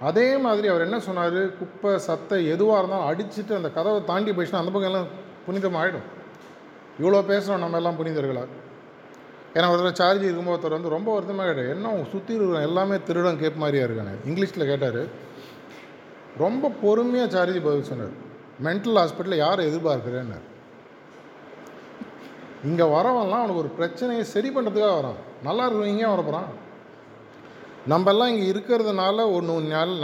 அதே 0.09 0.27
மாதிரி 0.45 0.67
அவர் 0.71 0.85
என்ன 0.85 0.97
சொன்னார்? 1.07 1.39
குப்பை 1.59 1.91
சத்தை 2.07 2.37
எதுவாக 2.53 2.79
இருந்தாலும் 2.79 3.07
அடிச்சுட்டு 3.09 3.53
அந்த 3.59 3.69
கதவை 3.77 3.99
தாண்டி 4.11 4.31
போயிடுச்சுன்னா 4.31 4.61
அந்த 4.63 4.71
பக்கம் 4.75 4.91
எல்லாம் 4.91 5.09
புனிதம் 5.45 5.77
ஆகிடும் 5.81 6.07
இவ்வளோ 7.01 7.19
பேசுகிறோம் 7.31 7.63
நம்ம 7.63 7.79
எல்லாம் 7.81 7.97
புனிதர்களா? 7.99 8.43
ஏன்னா 9.55 9.67
ஒரு 9.73 9.91
சார்ஜ் 9.99 10.23
இருக்கும்போது 10.25 10.55
ஒருத்தர் 10.55 10.77
வந்து 10.77 10.95
ரொம்ப 10.95 11.09
வருத்தமாக 11.13 11.47
கேட்டார். 11.49 11.73
என்ன 11.75 11.93
சுற்றி 12.13 12.33
இருக்கிற 12.37 12.61
எல்லாமே 12.69 12.95
திருடம் 13.07 13.41
கேப் 13.41 13.61
மாதிரியா 13.63 13.85
இருக்கானே? 13.87 14.13
இங்கிலீஷில் 14.29 14.69
கேட்டார். 14.71 15.01
ரொம்ப 16.43 16.71
பொறுமையாக 16.83 17.31
சார்ஜி 17.35 17.59
பதில் 17.67 17.89
சொன்னார். 17.91 18.15
மென்டல் 18.67 18.99
ஹாஸ்பிட்டலில் 19.01 19.43
யாரை 19.45 19.63
எதிர்பார்க்குறேன்னார்? 19.69 20.45
இங்கே 22.63 22.83
வரவன்லாம் 22.83 23.41
அவனுக்கு 23.41 23.63
ஒரு 23.63 23.67
பிரச்சனையை 23.67 24.23
சரி 24.25 24.49
பண்ணுறதுக்காக 24.49 24.97
வரான். 24.99 25.19
நல்லா 25.43 25.63
இருக்கிறவங்க 25.67 26.09
வரப்போகிறான் 26.15 26.49
நம்ம 27.85 28.11
எல்லாம் 28.11 28.31
இங்கே 28.33 28.47
இருக்கிறதுனால 28.51 29.17
ஒன்று 29.35 29.53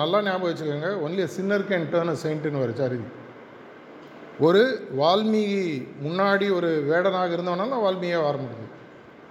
நல்லா 0.01 0.21
ஞாபகம் 0.21 0.49
வச்சுக்கோங்க. 0.51 0.91
ஒன்லி 1.05 1.25
சின்னர் 1.25 1.67
கேன் 1.69 2.15
செயின்ட்டுன்னு 2.25 2.63
வரைச்சார் 2.63 2.95
சாரி 2.95 2.99
ஒரு 4.39 4.61
வால்மீகி 4.99 5.65
முன்னாடி 6.05 6.47
ஒரு 6.55 6.69
வேடனாக 6.91 7.35
இருந்தவனால 7.35 7.77
வால்மீகியாக 7.83 8.25
வர 8.27 8.37
முடியுது 8.43 8.63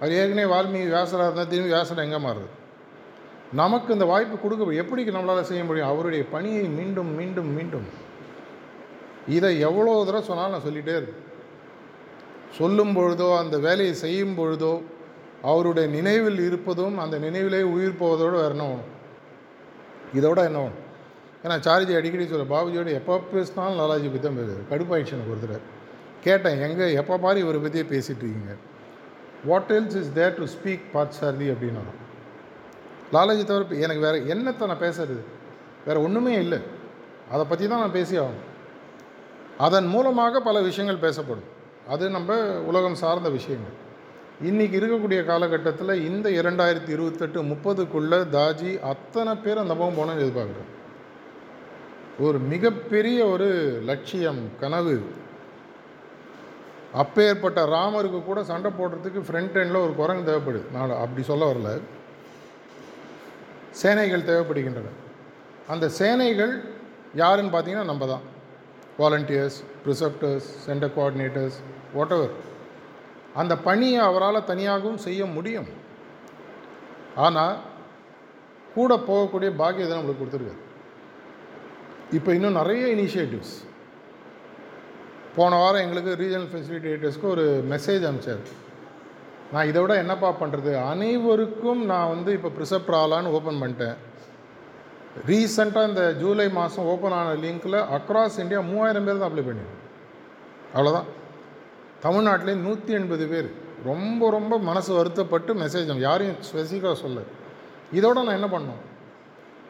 அது 0.01 0.13
ஏற்கனவே 0.19 0.47
வால்மீகி 0.53 0.87
வியாசராக 0.93 1.27
இருந்தால் 1.27 1.51
திரும்பி 1.51 1.73
வியாசர் 1.73 2.05
எங்கே 2.05 2.19
மாறுது? 2.27 2.47
நமக்கு 3.51 3.93
இந்த 3.93 4.05
வாய்ப்பு 4.05 4.37
கொடுக்க 4.39 4.81
எப்படி 4.83 5.03
நம்மளால் 5.03 5.49
செய்ய 5.49 5.63
முடியும்? 5.63 5.87
அவருடைய 5.87 6.23
பணியை 6.31 6.63
மீண்டும் 6.63 7.11
மீண்டும் 7.19 7.51
மீண்டும். 7.57 7.87
இதை 9.27 9.59
எவ்வளோ 9.59 10.03
தடவை 10.07 10.23
சொன்னாலும் 10.29 10.55
நான் 10.55 10.67
சொல்லிகிட்டே 10.67 10.95
இருக்கேன் 10.99 11.21
சொல்லும் 12.57 12.93
பொழுதோ 12.97 13.27
அந்த 13.41 13.55
வேலையை 13.67 13.93
செய்யும் 14.03 14.35
பொழுதோ 14.39 14.73
அவருடைய 15.49 15.87
நினைவில் 15.95 16.39
இருப்பதும் 16.47 16.97
அந்த 17.03 17.15
நினைவிலே 17.25 17.61
உயிர் 17.75 17.99
போவதோடு 18.01 18.35
வேறு 18.41 18.53
என்ன 18.55 18.67
வேணும்? 18.69 18.91
இதோட 20.19 20.39
என்ன 20.49 20.59
வேணும்? 20.63 20.81
ஏன்னா 21.43 21.55
சார்ஜி 21.65 21.93
அடிக்கடி 21.99 22.25
சொல்ல 22.27 22.45
பாபுஜியோட 22.53 22.91
எப்போ 22.99 23.15
பேசினாலும் 23.33 23.79
லாலாஜி 23.81 24.07
பற்றி 24.13 24.25
தான் 24.27 24.39
பேசுது 24.39 24.61
கடுப்பாயிடுச்சு 24.71 25.15
எனக்கு 25.17 25.33
ஒருத்தர் 25.35 25.65
கேட்டேன் 26.25 26.61
எங்கே 26.67 26.85
எப்போ 27.01 27.15
பாரு 27.25 27.43
இவரை 27.45 27.59
பற்றியே 27.65 27.85
பேசிகிட்டு 27.93 28.25
இருக்கீங்க? 28.25 28.53
What 29.49 29.71
else 29.77 29.97
is 30.01 30.11
there 30.19 30.37
to 30.39 30.45
speak 30.55 30.85
part 30.93 31.17
Chariji 31.21 31.47
அப்படின்னா 31.55 31.83
லாலாஜி 33.15 33.43
தவிர 33.49 33.81
எனக்கு 33.85 34.05
வேறு 34.05 34.19
என்னத்தை 34.33 34.65
நான் 34.71 34.83
பேசுறது? 34.85 35.21
வேறு 35.87 35.99
ஒன்றுமே 36.05 36.33
இல்லை. 36.43 36.59
அதை 37.33 37.43
பற்றி 37.49 37.65
தான் 37.67 37.83
நான் 37.83 37.97
பேசி 37.97 38.15
ஆகணும். 38.19 38.47
அதன் 39.65 39.87
மூலமாக 39.95 40.41
பல 40.47 40.61
விஷயங்கள் 40.69 41.03
பேசப்படும். 41.05 41.49
அது 41.87 42.09
நம்ம 42.09 42.35
உலகம் 42.51 42.95
சார்ந்த 42.95 43.29
விஷயங்கள். 43.29 43.83
இன்றைக்கி 44.43 44.77
இருக்கக்கூடிய 44.79 45.25
காலகட்டத்தில் 45.25 46.03
இந்த 46.05 46.29
இரண்டாயிரத்தி 46.29 46.89
இருபத்தெட்டு 46.89 47.43
முப்பதுக்குள்ளே 47.43 48.19
தாஜி 48.35 48.79
அத்தனை 48.79 49.35
பேர் 49.35 49.57
அந்த 49.57 49.75
பக்கம் 49.75 49.97
போகணும்னு 49.97 50.23
எதிர்பார்க்குறோம். 50.23 50.71
ஒரு 52.19 52.39
மிகப்பெரிய 52.39 53.25
ஒரு 53.25 53.47
லட்சியம் 53.83 54.41
கனவு. 54.59 55.03
அப்பேற்பட்ட 56.93 57.65
ராமருக்கு 57.65 58.23
கூட 58.23 58.43
சண்டை 58.43 58.71
போடுறதுக்கு 58.71 59.23
ஃப்ரண்ட் 59.27 59.57
எண்டில் 59.63 59.83
ஒரு 59.83 59.95
குரங்கு 59.95 60.31
தேவைப்படுது. 60.31 60.71
நான் 60.71 60.89
அப்படி 60.89 61.23
சொல்ல 61.23 61.53
வரல. 61.53 61.81
சேனைகள் 63.71 64.21
தேவைப்படுகின்றன. 64.21 64.91
அந்த 65.67 65.89
சேனைகள் 65.89 66.63
யாருன்னு 67.15 67.59
பார்த்தீங்கன்னா 67.59 67.85
நம்ம 67.85 68.07
தான். 68.07 68.33
Volunteers 68.99 69.57
preceptors 69.83 70.49
center 70.65 70.93
coordinators 70.97 71.57
whatever 71.95 72.35
அந்த 73.41 73.53
பணியை 73.67 74.01
அவரால் 74.09 74.47
தனியாகவும் 74.51 75.03
செய்ய 75.05 75.21
முடியும். 75.37 75.69
ஆனால் 77.25 77.55
கூட 78.75 78.91
போகக்கூடிய 79.09 79.49
பாக்கியத்தை 79.61 79.93
நம்மளுக்கு 79.97 80.21
கொடுத்துருக்காரு. 80.21 80.61
இப்போ 82.17 82.29
இன்னும் 82.37 82.59
நிறைய 82.59 82.83
இனிஷியேட்டிவ்ஸ் 82.95 83.55
போன 85.37 85.57
வாரம் 85.61 85.83
எங்களுக்கு 85.85 86.11
ரீஜனல் 86.23 86.51
ஃபெசிலிட்டேட்டர்ஸ்க்கு 86.51 87.27
ஒரு 87.35 87.45
மெசேஜ் 87.71 88.03
அனுப்பிச்சார். 88.09 88.43
நான் 89.53 89.69
இதை 89.69 89.79
விட 89.81 89.93
என்னப்பா 90.03 90.29
பண்ணுறது 90.41 90.71
அனைவருக்கும் 90.91 91.81
நான் 91.91 92.11
வந்து 92.13 92.31
இப்போ 92.37 92.49
ப்ரிசப்டர் 92.57 92.99
ஆலான்னு 93.03 93.33
ஓப்பன் 93.37 93.61
பண்ணிட்டேன். 93.63 93.97
ரீசெண்டாக 95.27 95.89
இந்த 95.89 96.03
ஜூலை 96.21 96.47
மாதம் 96.59 96.87
ஓப்பன் 96.93 97.15
ஆன 97.17 97.35
லிங்க்கில் 97.43 97.77
அக்ராஸ் 97.97 98.39
இந்தியா 98.43 98.59
மூவாயிரம் 98.71 99.05
பேர் 99.07 99.21
தான் 99.21 99.29
அப்ளை 99.29 99.43
பண்ணியிருக்கோம் 99.45 99.83
அவ்வளோதான் 100.75 101.07
தமிழ்நாட்டிலே 102.05 102.53
நூற்றி 102.65 102.93
எண்பது 102.93 103.25
பேர். 103.31 103.47
ரொம்ப 103.89 104.29
ரொம்ப 104.35 104.57
மனசு 104.69 104.91
வருத்தப்பட்டு 104.97 105.51
மெசேஜ் 105.61 105.91
யாரையும் 106.07 106.41
ஸ்பெசிஃபிக்காக 106.49 106.97
சொல்ல 107.03 107.21
இதோட 107.97 108.17
நான் 108.25 108.37
என்ன 108.39 108.49
பண்ணோம் 108.55 108.81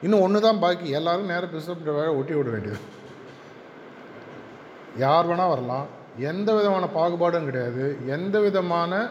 இன்னும் 0.06 0.24
ஒன்று 0.26 0.40
தான் 0.46 0.62
பாக்கி. 0.64 0.88
எல்லோரும் 1.00 1.32
நேரம் 1.34 1.52
ப்ரிசப்டர் 1.52 1.98
வேலை 2.00 2.12
ஒட்டி 2.20 2.34
விட 2.34 2.50
வேண்டியது. 2.56 2.80
யார் 5.04 5.30
வேணால் 5.30 5.54
வரலாம். 5.54 5.88
எந்த 6.32 6.50
விதமான 6.58 6.86
பாகுபாடும் 6.98 7.48
கிடையாது. 7.50 7.86
எந்த 8.16 8.40
விதமான 8.40 9.10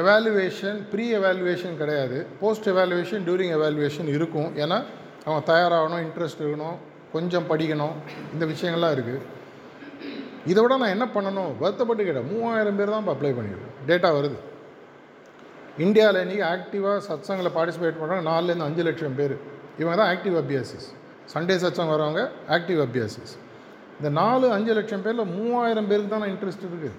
எவாலுவேஷன் 0.00 0.78
ப்ரீ 0.92 1.04
எவாலுவேஷன் 1.16 1.76
கிடையாது. 1.76 2.26
போஸ்ட் 2.40 2.68
எவாலுவேஷன் 2.68 3.26
டியூரிங் 3.28 3.54
எவாலுவேஷன் 3.58 4.08
இருக்கும். 4.16 4.50
ஏன்னா 4.56 4.78
அவங்க 5.24 5.40
தயாராகணும் 5.52 6.02
இன்ட்ரெஸ்ட் 6.06 6.42
இருக்கணும் 6.44 6.76
கொஞ்சம் 7.14 7.48
படிக்கணும் 7.50 7.94
இந்த 8.34 8.44
விஷயங்கள்லாம் 8.52 8.94
இருக்குது 8.96 9.20
இதை 10.50 10.60
விட 10.62 10.74
நான் 10.82 10.94
என்ன 10.96 11.06
பண்ணணும்? 11.14 11.50
வருத்தப்பட்டு 11.62 12.02
கேட்டேன். 12.08 12.28
மூவாயிரம் 12.30 12.78
பேர் 12.78 12.92
தான் 12.92 13.02
இப்போ 13.02 13.14
அப்ளை 13.14 13.32
பண்ணியிருக்கேன் 13.38 13.74
டேட்டா 13.88 14.10
வருது. 14.18 14.38
இந்தியாவில் 15.84 16.20
இன்றைக்கி 16.24 16.44
ஆக்டிவாக 16.52 17.00
சத்சங்கில் 17.08 17.54
பார்ட்டிசிபேட் 17.56 17.98
பண்ணுறாங்க 18.00 18.24
நாலுலேருந்து 18.30 18.66
அஞ்சு 18.68 18.82
லட்சம் 18.88 19.18
பேர். 19.18 19.34
இவங்க 19.80 19.96
தான் 20.00 20.10
ஆக்டிவ் 20.14 20.36
அபியாசிஸ். 20.42 20.86
சண்டே 21.34 21.56
சத்சங் 21.64 21.92
வரவங்க 21.94 22.22
ஆக்டிவ் 22.56 22.80
அபியாசிஸ். 22.86 23.34
இந்த 23.98 24.10
நாலு 24.20 24.46
அஞ்சு 24.56 24.72
லட்சம் 24.78 25.04
பேரில் 25.04 25.30
மூவாயிரம் 25.36 25.90
பேருக்கு 25.90 26.12
தான் 26.14 26.30
இன்ட்ரெஸ்ட் 26.32 26.64
இருக்குது 26.68 26.96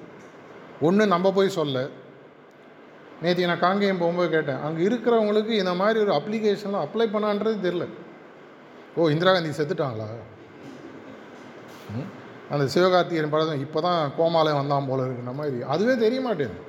ஒன்று 0.88 1.05
நம்ம 1.15 1.32
போய் 1.38 1.58
சொல்ல. 1.60 1.77
நேற்று 3.23 3.49
நான் 3.51 3.65
காங்கேயம் 3.65 4.01
போகும்போது 4.01 4.29
கேட்டேன். 4.36 4.62
அங்கே 4.65 4.82
இருக்கிறவங்களுக்கு 4.89 5.53
இந்த 5.63 5.73
மாதிரி 5.82 5.99
ஒரு 6.05 6.13
அப்ளிகேஷனில் 6.19 6.84
அப்ளை 6.86 7.08
பண்ணான்றது 7.15 7.58
தெரில 7.65 7.86
ஓ 8.97 9.10
இந்திரா 9.13 9.32
காந்தி 9.34 9.58
செத்துட்டாங்களா? 9.60 10.08
அந்த 12.54 12.63
சிவகார்த்திகேயன் 12.73 13.34
படம் 13.34 13.63
இப்போ 13.65 13.80
தான் 13.88 14.02
கோமாலே 14.17 14.54
வந்தான் 14.60 14.88
போல 14.89 15.06
இருக்கிற 15.08 15.34
மாதிரி. 15.39 15.58
அதுவே 15.73 15.93
தெரிய 16.06 16.19
மாட்டேங்குது. 16.28 16.65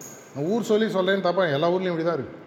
ஊர் 0.53 0.69
சொல்லி 0.71 0.87
சொல்கிறேன்னு 0.97 1.27
தப்பா 1.29 1.45
எல்லா 1.57 1.71
ஊர்லேயும் 1.75 1.95
இப்படி 1.95 2.07
தான் 2.09 2.19
இருக்குது 2.19 2.39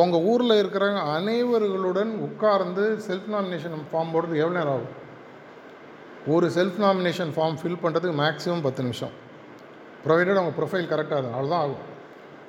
உங்கள் 0.00 0.24
ஊரில் 0.30 0.60
இருக்கிறவங்க 0.60 1.00
அனைவர்களுடன் 1.16 2.12
உட்கார்ந்து 2.26 2.84
செல்ஃப் 3.06 3.28
நாமினேஷன் 3.34 3.74
ஃபார்ம் 3.90 4.12
போடுறது 4.14 4.42
எவ்வளோ 4.42 4.56
நேரம் 4.58 4.74
ஆகும்? 4.76 4.94
ஒரு 6.34 6.46
செல்ஃப் 6.56 6.78
நாமினேஷன் 6.84 7.32
ஃபார்ம் 7.36 7.58
ஃபில் 7.60 7.82
பண்ணுறதுக்கு 7.82 8.16
மேக்ஸிமம் 8.22 8.64
பத்து 8.66 8.82
நிமிஷம். 8.86 9.12
ப்ரொவைடட் 10.04 10.40
அவங்க 10.40 10.54
ப்ரொஃபைல் 10.60 10.88
கரெக்டாக 10.92 11.18
இருக்கும் 11.18 11.38
அவ்வளோதான் 11.38 11.64
ஆகும். 11.64 11.82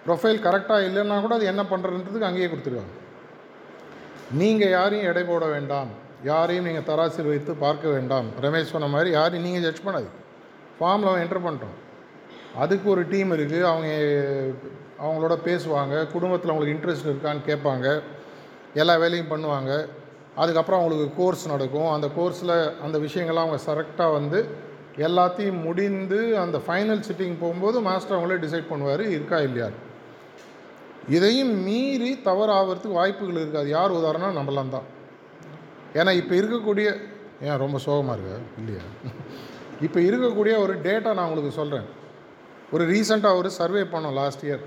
ப்ரொஃபைல் 0.05 0.39
கரெக்டாக 0.45 0.87
இல்லைன்னா 0.87 1.17
கூட 1.25 1.35
அது 1.39 1.45
என்ன 1.53 1.63
பண்ணுறதுன்றதுக்கு 1.71 2.29
அங்கேயே 2.29 2.47
கொடுத்துருவாங்க. 2.53 2.93
நீங்கள் 4.41 4.73
யாரையும் 4.77 5.09
எடை 5.11 5.23
போட 5.23 5.45
வேண்டாம். 5.55 5.91
யாரையும் 6.23 6.67
நீங்கள் 6.67 6.87
தராசில் 6.89 7.31
வைத்து 7.31 7.53
பார்க்க 7.65 7.93
வேண்டாம். 7.95 8.27
ரமேஷ் 8.41 8.73
சொன்ன 8.73 8.87
மாதிரி 8.87 9.09
யாரையும் 9.17 9.47
நீங்கள் 9.47 9.65
ஜட்ஜ் 9.65 9.85
பண்ணாது 9.87 10.09
ஃபார்மில் 10.77 11.09
அவன் 11.11 11.23
என்டர் 11.25 11.45
பண்ணுறோம் 11.47 11.77
அதுக்கு 12.63 12.87
ஒரு 12.89 13.03
டீம் 13.11 13.31
இருக்குது 13.31 13.61
அவங்க 13.71 13.89
அவங்களோட 15.05 15.35
பேசுவாங்க. 15.49 15.95
குடும்பத்தில் 16.11 16.51
அவங்களுக்கு 16.51 16.75
இன்ட்ரெஸ்ட் 16.75 17.09
இருக்கான்னு 17.11 17.41
கேட்பாங்க. 17.49 17.87
எல்லா 18.81 18.95
வேலையும் 19.03 19.31
பண்ணுவாங்க. 19.31 19.71
அதுக்கப்புறம் 20.35 20.79
அவங்களுக்கு 20.81 21.07
கோர்ஸ் 21.17 21.43
நடக்கும். 21.53 21.89
அந்த 21.95 22.07
கோர்ஸில் 22.17 22.55
அந்த 22.85 22.97
விஷயங்கள்லாம் 23.05 23.45
அவங்க 23.45 23.59
கரெக்டாக 23.71 24.11
வந்து 24.11 24.39
எல்லாத்தையும் 25.07 25.61
முடிந்து 25.61 26.19
அந்த 26.43 26.57
ஃபைனல் 26.67 27.03
சிட்டிங் 27.09 27.35
போகும்போது 27.39 27.77
மாஸ்டர் 27.81 28.17
அவங்களே 28.17 28.39
டிசைட் 28.45 28.71
பண்ணுவார் 28.71 29.03
இருக்கா 29.17 29.37
இல்லையா? 29.47 29.69
இதையும் 31.09 31.53
மீறி 31.63 32.11
தவறாகிறதுக்கு 32.25 32.99
வாய்ப்புகள் 32.99 33.39
இருக்காது. 33.41 33.69
யார் 33.69 33.91
உதாரணம்? 33.91 34.37
நம்மளாம் 34.37 34.75
தான். 34.75 34.87
ஏன்னா 35.93 36.11
இப்போ 36.11 36.33
இருக்கக்கூடிய 36.35 36.87
ஏன் 37.41 37.57
ரொம்ப 37.57 37.77
சோகமாக 37.77 38.17
இருக்கா? 38.17 38.37
இல்லையா? 38.57 38.83
இப்போ 39.85 39.99
இருக்கக்கூடிய 39.99 40.53
ஒரு 40.59 40.73
டேட்டா 40.85 41.13
நான் 41.13 41.27
உங்களுக்கு 41.27 41.51
சொல்கிறேன் 41.51 41.87
ஒரு 42.71 42.83
ரீசெண்டாக 42.85 43.39
ஒரு 43.39 43.49
சர்வே 43.57 43.83
பண்ணோம் 43.83 44.13
லாஸ்ட் 44.13 44.43
இயர் 44.47 44.63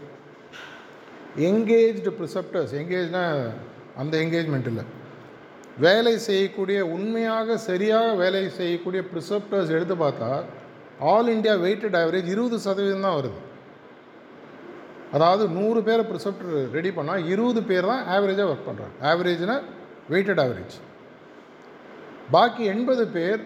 எங்கேஜ்டு 1.48 2.10
ப்ரிசப்டர்ஸ் 2.18 2.72
எங்கேஜ்னா 2.80 3.22
அந்த 3.96 4.14
எங்கேஜ்மெண்ட் 4.24 4.68
இல்லை. 4.70 4.84
வேலை 5.78 6.12
செய்யக்கூடிய 6.18 6.78
உண்மையாக 6.86 7.56
சரியாக 7.68 8.14
வேலை 8.14 8.42
செய்யக்கூடிய 8.50 9.00
ப்ரிசெப்டர்ஸ் 9.12 9.74
எடுத்து 9.76 9.94
பார்த்தா 9.94 10.30
ஆல் 11.12 11.28
இந்தியா 11.28 11.54
வெயிட்டட் 11.66 11.98
ஆவரேஜ் 12.02 12.28
இருபது 12.34 12.58
சதவீதம் 12.58 13.06
தான் 13.06 13.18
வருது. 13.18 13.40
அதாவது 15.12 15.48
நூறு 15.48 15.80
பேரை 15.82 16.04
ப்ரிசப்டர் 16.10 16.54
ரெடி 16.76 16.90
பண்ணால் 16.90 17.26
இருபது 17.32 17.62
பேர் 17.62 17.90
தான் 17.92 18.04
ஆவரேஜாக 18.16 18.52
ஒர்க் 18.52 18.68
பண்ணுறாங்க 18.68 18.96
ஆவரேஜ்னா 19.10 19.56
வெயிட்டட் 20.10 20.40
ஆவரேஜ் 20.40 20.76
பாக்கி 22.34 22.62
எண்பது 22.72 23.04
பேர் 23.16 23.42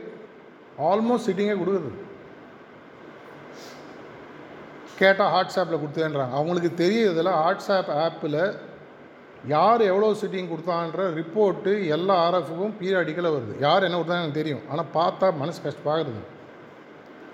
ஆல்மோஸ்ட் 0.91 1.27
சிட்டிங்கே 1.29 1.57
கொடுக்குறது. 1.61 1.93
கேட்டால் 5.01 5.33
வாட்ஸ்ஆப்பில் 5.35 5.81
கொடுத்தேன்றாங்க 5.83 6.35
அவங்களுக்கு 6.39 6.71
தெரியறதில்ல 6.83 7.33
வாட்ஸ்ஆப் 7.43 7.93
ஆப்பில் 8.05 8.43
யார் 9.55 9.83
எவ்வளோ 9.91 10.09
சிட்டிங் 10.23 10.51
கொடுத்தான்ற 10.51 11.05
ரிப்போர்ட்டு 11.19 11.73
எல்லா 11.97 12.15
ஆர்எஃப்க்கும் 12.25 12.75
பீரியாடிக்கலாக 12.81 13.37
வருது. 13.37 13.55
யார் 13.67 13.87
என்ன 13.87 13.99
கொடுத்தா 13.99 14.21
எனக்கு 14.21 14.41
தெரியும். 14.41 14.65
ஆனால் 14.71 14.91
பார்த்தா 14.99 15.29
மனசு 15.43 15.61
கஷ்டம் 15.67 15.89
பார்க்குறது 15.91 16.23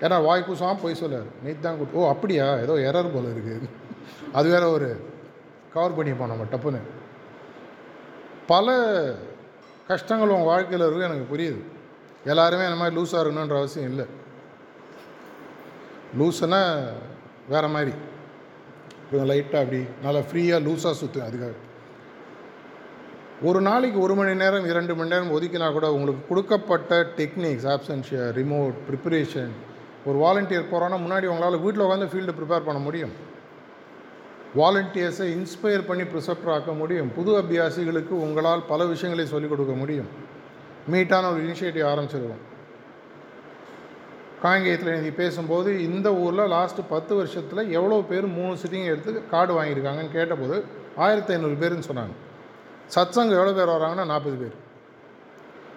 ஏன்னா 0.05 0.17
வாய் 0.27 0.47
போய் 0.83 0.99
சொல்லார் 1.01 1.29
நேற்று 1.43 1.61
தான் 1.65 1.77
கொடுத்து 1.79 1.99
ஓ 2.01 2.03
அப்படியா? 2.13 2.47
ஏதோ 2.65 2.73
எரர் 2.89 3.13
போல் 3.15 3.33
இருக்குது 3.33 3.69
அது 4.37 4.47
வேற 4.53 4.65
ஒரு 4.75 4.89
கவர் 5.73 5.97
பண்ணிப்போம் 5.97 6.31
நம்ம 6.31 6.45
டப்புன்னு. 6.51 6.81
பல 8.51 8.75
கஷ்டங்கள் 9.87 10.29
உங்கள் 10.29 10.51
வாழ்க்கையில் 10.51 10.87
இருக்கும் 10.87 11.09
எனக்கு 11.09 11.35
புரியுது. 11.35 11.59
எல்லாருமே 12.31 12.63
அந்த 12.63 12.77
மாதிரி 12.77 12.95
லூஸாக 12.97 13.21
இருக்கணுன்ற 13.23 13.57
அவசியம் 13.57 13.89
இல்லை. 13.89 14.05
லூஸுன்னா 16.19 16.61
வேறு 17.49 17.67
மாதிரி. 17.67 17.93
கொஞ்சம் 19.11 19.29
லைட்டாக 19.29 19.63
அப்படி 19.63 19.79
நல்லா 20.03 20.19
ஃப்ரீயாக 20.19 20.65
லூஸாக 20.67 20.93
சுற்றுவேன் 21.01 21.29
அதுக்காக. 21.29 21.55
ஒரு 23.41 23.61
நாளைக்கு 23.61 23.99
ஒரு 23.99 24.15
மணி 24.15 24.35
நேரம் 24.35 24.65
இரண்டு 24.65 24.95
மணி 24.95 25.09
நேரம் 25.09 25.33
ஒதுக்கினா 25.35 25.71
கூட 25.71 25.91
உங்களுக்கு 25.91 26.27
கொடுக்கப்பட்ட 26.27 27.01
டெக்னிக்ஸ் 27.17 27.67
ஆப்சன்ஷியர் 27.75 28.31
ரிமோட் 28.41 28.77
ப்ரிப்பரேஷன் 28.89 29.51
ஒரு 30.05 30.17
வாலண்டியர் 30.25 30.69
போகிறோன்னா 30.71 30.99
முன்னாடி 31.05 31.25
உங்களால் 31.25 31.59
வீட்டில் 31.59 31.85
உட்காந்து 31.85 32.11
ஃபீல்டு 32.13 32.37
ப்ரிப்பேர் 32.39 32.67
பண்ண 32.69 32.79
முடியும். 32.79 33.13
வாலண்டியர்ஸை 34.55 35.27
இன்ஸ்பயர் 35.37 35.87
பண்ணி 35.87 36.03
ப்ரிசப்டர் 36.03 36.53
ஆக்க 36.53 36.71
முடியும். 36.71 37.13
புது 37.13 37.41
அபியாசிகளுக்கு 37.41 38.09
உங்களால் 38.09 38.63
பல 38.67 38.85
விஷயங்களை 38.85 39.29
சொல்லிக் 39.29 39.49
கொடுக்க 39.49 39.73
முடியும். 39.73 40.07
மீட்டான 40.91 41.31
ஒரு 41.31 41.43
இனிஷியேட்டிவ் 41.43 41.89
ஆரம்பிச்சிருவோம். 41.91 42.43
காங்கேயத்தில் 44.43 44.93
இன்றைக்கி 44.93 45.13
பேசும்போது 45.13 45.83
இந்த 45.83 46.13
ஊரில் 46.13 46.39
லாஸ்ட்டு 46.39 46.83
பத்து 46.89 47.15
வருஷத்தில் 47.15 47.71
எவ்வளோ 47.71 48.03
பேர் 48.09 48.25
மூணு 48.25 48.53
சிட்டிங் 48.53 48.85
எடுத்து 48.85 49.29
கார்டு 49.29 49.61
வாங்கியிருக்காங்கன்னு 49.61 50.11
கேட்டபோது 50.11 50.63
ஆயிரத்தி 50.95 51.33
ஐநூறு 51.33 51.53
பேருன்னு 51.53 51.83
சொன்னாங்க. 51.91 52.15
சத்சங்கம் 52.95 53.37
எவ்வளோ 53.39 53.53
பேர் 53.53 53.67
வராங்கன்னா 53.67 54.05
நாற்பது 54.05 54.35
பேர். 54.35 54.55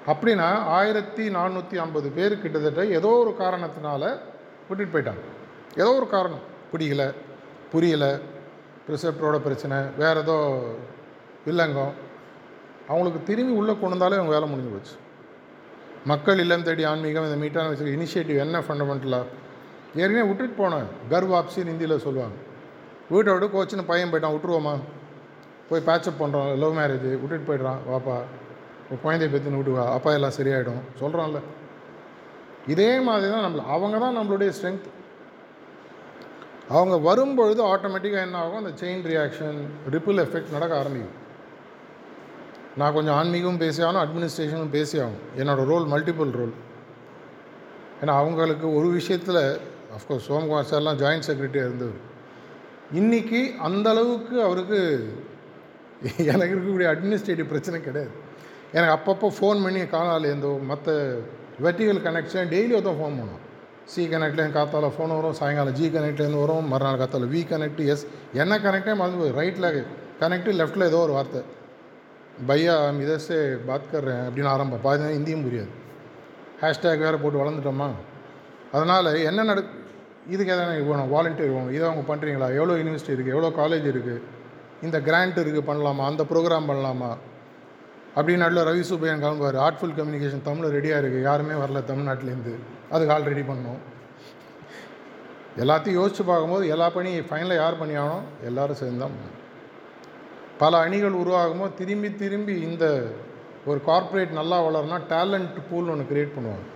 அப்படின்னா 0.07 0.49
ஆயிரத்தி 0.65 1.29
நானூற்றி 1.29 1.75
ஐம்பது 1.75 2.11
பேர் 2.11 2.41
கிட்டத்தட்ட 2.41 2.87
ஏதோ 2.87 3.09
ஒரு 3.09 3.35
காரணத்தினால 3.39 4.19
விட்டுட்டு 4.69 4.99
போயிட்டாங்க. 4.99 5.25
ஏதோ 5.75 5.95
ஒரு 5.95 6.09
காரணம். 6.09 6.45
பிடிக்கலை 6.73 7.15
புரியலை. 7.73 8.21
ரிசப்டரோட 8.95 9.39
பிரச்சனை 9.47 9.77
வேறு 9.99 10.21
ஏதோ 10.25 10.37
வில்லங்கம் 11.47 11.93
அவங்களுக்கு 12.89 13.21
திரும்பி 13.29 13.53
உள்ளே 13.61 13.73
கொண்டு 13.73 13.95
வந்தாலே 13.95 14.19
அவங்க 14.19 14.33
வேலை 14.37 14.47
முடிஞ்சு 14.51 14.73
போச்சு. 14.75 14.95
மக்கள் 16.11 16.39
இல்லம் 16.45 16.67
தேடி 16.69 16.85
ஆன்மீகம் 16.91 17.27
இந்த 17.29 17.39
மீட்டான 17.43 17.71
வச்சு 17.71 17.97
இனிஷியேட்டிவ் 17.99 18.43
என்ன 18.45 18.61
ஃபண்டமெண்டலாக 18.67 19.27
ஏற்கனவே 20.01 20.27
விட்டுட்டு 20.29 20.55
போனேன். 20.63 20.89
கர்வாப்சின்னு 21.11 21.73
ஹிந்தியில் 21.73 22.05
சொல்லுவாங்க. 22.07 22.37
வீட்டை 23.11 23.33
விட்டு 23.35 23.49
கோச்சின்னு 23.55 23.87
பையன் 23.87 24.13
போயிட்டான் 24.13 24.35
விட்டுருவோமா 24.35 24.75
போய் 25.69 25.87
பேச்சப் 25.89 26.21
பண்ணுறோம் 26.23 26.49
லவ் 26.63 26.77
மேரேஜ் 26.79 27.09
விட்டுட்டு 27.23 27.49
போயிடுறான். 27.49 27.81
வாப்பா 27.91 28.17
ஒரு 28.91 29.01
குழந்தைய 29.05 29.31
பெற்றுன்னு 29.33 29.61
விட்டுவா 29.61 29.85
அப்பா 29.97 30.13
எல்லாம் 30.19 30.37
சரியாயிடும். 30.39 30.81
சொல்கிறான்ல 31.01 31.41
இதே 32.67 32.89
மாதிரி 33.01 33.33
தான் 33.33 33.45
நம்மளை 33.47 33.65
அவங்க 33.75 33.99
தான் 33.99 34.17
நம்மளுடைய 34.19 34.51
ஸ்ட்ரென்த் 34.57 34.87
அவங்க 36.77 36.97
வரும்பொழுது 37.09 37.61
ஆட்டோமேட்டிக்காக 37.73 38.27
என்ன 38.27 38.39
ஆகும் 38.43 38.61
அந்த 38.63 38.73
செயின் 38.81 39.05
ரியாக்ஷன் 39.13 39.59
ரிப்பிள் 39.95 40.21
எஃபெக்ட் 40.25 40.55
நடக்க 40.57 40.73
ஆரம்பிக்கும். 40.81 41.17
நான் 42.81 42.95
கொஞ்சம் 42.97 43.17
ஆன்மீகமும் 43.21 43.63
பேசி 43.63 43.81
ஆகணும் 43.87 44.03
அட்மினிஸ்ட்ரேஷனும் 44.03 44.75
பேசி 44.77 44.97
ஆகும் 45.05 45.23
என்னோடய 45.41 45.71
ரோல் 45.73 45.87
மல்டிபிள் 45.95 46.31
ரோல் 46.41 46.55
ஏன்னா 48.03 48.13
அவங்களுக்கு 48.21 48.67
ஒரு 48.79 48.89
விஷயத்தில் 48.99 49.43
அஃப்கோர்ஸ் 49.97 50.29
சோம்குமார் 50.29 50.71
சார்லாம் 50.71 51.01
ஜாயின்ட் 51.03 51.27
செக்ரட்டரியாக 51.29 51.69
இருந்தவர். 51.71 52.01
இன்றைக்கி 53.01 53.41
அந்தளவுக்கு 53.69 54.37
அவருக்கு 54.47 54.79
எனக்கு 56.33 56.53
இருக்கக்கூடிய 56.55 56.89
அட்மினிஸ்ட்ரேட்டிவ் 56.93 57.53
பிரச்சனை 57.53 57.79
கிடையாது. 57.89 58.13
எனக்கு 58.77 58.95
அப்பப்போ 58.97 59.29
ஃபோன் 59.39 59.63
பண்ணி 59.65 59.83
காணாலேருந்தோ 59.97 60.53
மற்ற 60.71 60.95
வெர்டிகல் 61.65 62.05
கனெக்ஷன் 62.07 62.51
டெய்லி 62.55 62.75
ஒருத்தன் 62.79 63.01
ஃபோன் 63.01 63.19
பண்ணுவோம் 63.21 63.40
சி 63.93 64.03
கனெக்ட்லேருந்து 64.13 64.57
காத்தால 64.59 64.89
ஃபோன் 64.95 65.15
வரும் 65.19 65.37
சாயங்காலம் 65.39 65.77
ஜி 65.79 65.87
கனெக்ட்லேருந்து 65.95 66.43
வரும் 66.43 66.69
மறுநாள் 66.73 67.01
காத்தால் 67.01 67.27
வி 67.35 67.41
கனெக்ட் 67.53 67.81
எஸ் 67.93 68.05
என்ன 68.43 68.59
கனெக்டே 68.67 68.93
மறந்து 69.01 69.21
போய் 69.23 69.35
ரைட்டில் 69.41 69.69
கனெக்ட் 70.23 70.51
லெஃப்ட்டில் 70.61 70.87
ஏதோ 70.91 70.99
ஒரு 71.07 71.13
வார்த்தை. 71.17 71.41
பையா 72.49 72.75
இதே 73.05 73.17
பாத் 73.69 73.91
கர்றேன் 73.93 74.23
அப்படின்னு 74.27 74.51
ஆரம்பம். 74.55 74.83
பாதி 74.87 75.09
இந்தியும் 75.19 75.45
புரியாது. 75.47 75.73
ஹேஷ்டேக் 76.63 77.05
வேறு 77.07 77.21
போட்டு 77.23 77.43
வளர்ந்துட்டோமா? 77.43 77.89
அதனால் 78.75 79.09
என்ன 79.29 79.45
நட 79.51 79.61
இதுக்கு 80.35 80.53
எதனா 80.55 80.73
வேணும் 80.89 81.13
வாலண்டியர் 81.15 81.55
வேணும் 81.55 81.73
இதை 81.77 81.85
அவங்க 81.89 82.03
பண்ணுறீங்களா 82.11 82.49
எவ்வளோ 82.59 82.75
யூனிவர்சிட்டி 82.81 83.15
இருக்குது 83.17 83.35
எவ்வளோ 83.37 83.51
காலேஜ் 83.61 83.87
இருக்குது 83.93 84.21
இந்த 84.87 84.97
கிராண்ட் 85.09 85.39
இருக்குது 85.43 85.69
பண்ணலாமா? 85.71 86.05
அந்த 86.11 86.23
ப்ரோக்ராம் 86.33 86.69
பண்ணலாமா? 86.71 87.11
அப்படின்னு 88.17 88.43
நாட்டில் 88.43 88.67
ரவி 88.71 88.85
சுப்பையன் 88.91 89.23
கிளம்புவார். 89.25 89.59
ஆர்ட்ஃபுல் 89.67 89.97
கம்யூனிகேஷன் 89.99 90.47
தமிழில் 90.49 90.75
ரெடியாக 90.77 91.01
இருக்குது 91.03 91.27
யாருமே 91.31 91.57
வரல 91.63 91.83
தமிழ்நாட்டிலேருந்து. 91.91 92.55
அதுக்கு 92.95 93.15
ஆள் 93.15 93.31
ரெடி 93.33 93.45
பண்ணணும். 93.51 93.81
எல்லாத்தையும் 95.63 95.99
யோசித்து 96.01 96.25
பார்க்கும்போது 96.31 96.65
எல்லா 96.75 96.87
பணியும் 96.97 97.29
ஃபைனலாக 97.31 97.63
யார் 97.63 97.81
பண்ணி 97.81 97.95
ஆகணும் 98.03 98.27
எல்லோரும் 98.49 98.81
சேர்ந்து 98.81 99.03
தான் 99.05 99.17
பல 100.63 100.79
அணிகள் 100.87 101.21
உருவாகும்போது 101.23 101.79
திரும்பி 101.81 102.09
திரும்பி 102.23 102.55
இந்த 102.69 102.85
ஒரு 103.71 103.81
கார்ப்பரேட் 103.89 104.39
நல்லா 104.39 104.59
வளரனா 104.67 104.99
டேலண்ட் 105.13 105.57
பூல் 105.69 105.91
ஒன்று 105.93 106.09
க்ரியேட் 106.11 106.37
பண்ணுவாங்க. 106.37 106.67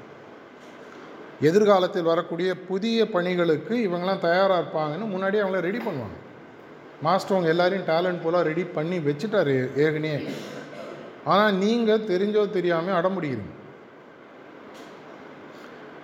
எதிர்காலத்தில் 1.49 2.11
வரக்கூடிய 2.11 2.51
புதிய 2.71 3.07
பணிகளுக்கு 3.15 3.75
இவங்களாம் 3.87 4.25
தயாராக 4.27 4.61
இருப்பாங்கன்னு 4.63 5.13
முன்னாடியே 5.15 5.43
அவங்கள 5.45 5.61
ரெடி 5.69 5.81
பண்ணுவாங்க. 5.87 6.17
மாஸ்டர் 7.07 7.37
அவங்க 7.37 7.51
எல்லாரையும் 7.55 7.89
டேலண்ட் 7.93 8.23
பூலாக 8.25 8.49
ரெடி 8.51 8.65
பண்ணி 8.77 8.99
வச்சுட்டார் 9.09 9.55
ஏகனே. 9.87 10.15
ஆனால் 11.33 11.59
நீங்கள் 11.65 12.07
தெரிஞ்சோ 12.13 12.45
தெரியாமல் 12.57 12.99
அடம் 12.99 13.15
முடிக்கிறீங்க 13.17 13.54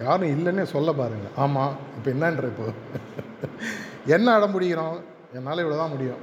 யாரும் 0.05 0.33
இல்லைன்னே 0.35 0.63
சொல்ல 0.63 0.93
பாருங்கள் 0.93 1.35
ஆமாம் 1.37 1.75
இப்போ 1.97 2.09
என்னன்ற 2.11 2.45
இப்போ? 2.53 2.67
என்ன 4.17 4.33
அடம் 4.37 4.55
பிடிக்கிறோம்? 4.55 4.97
என்னால் 5.37 5.63
இவ்வளோ 5.65 5.77
தான் 5.77 5.93
முடியும். 5.95 6.21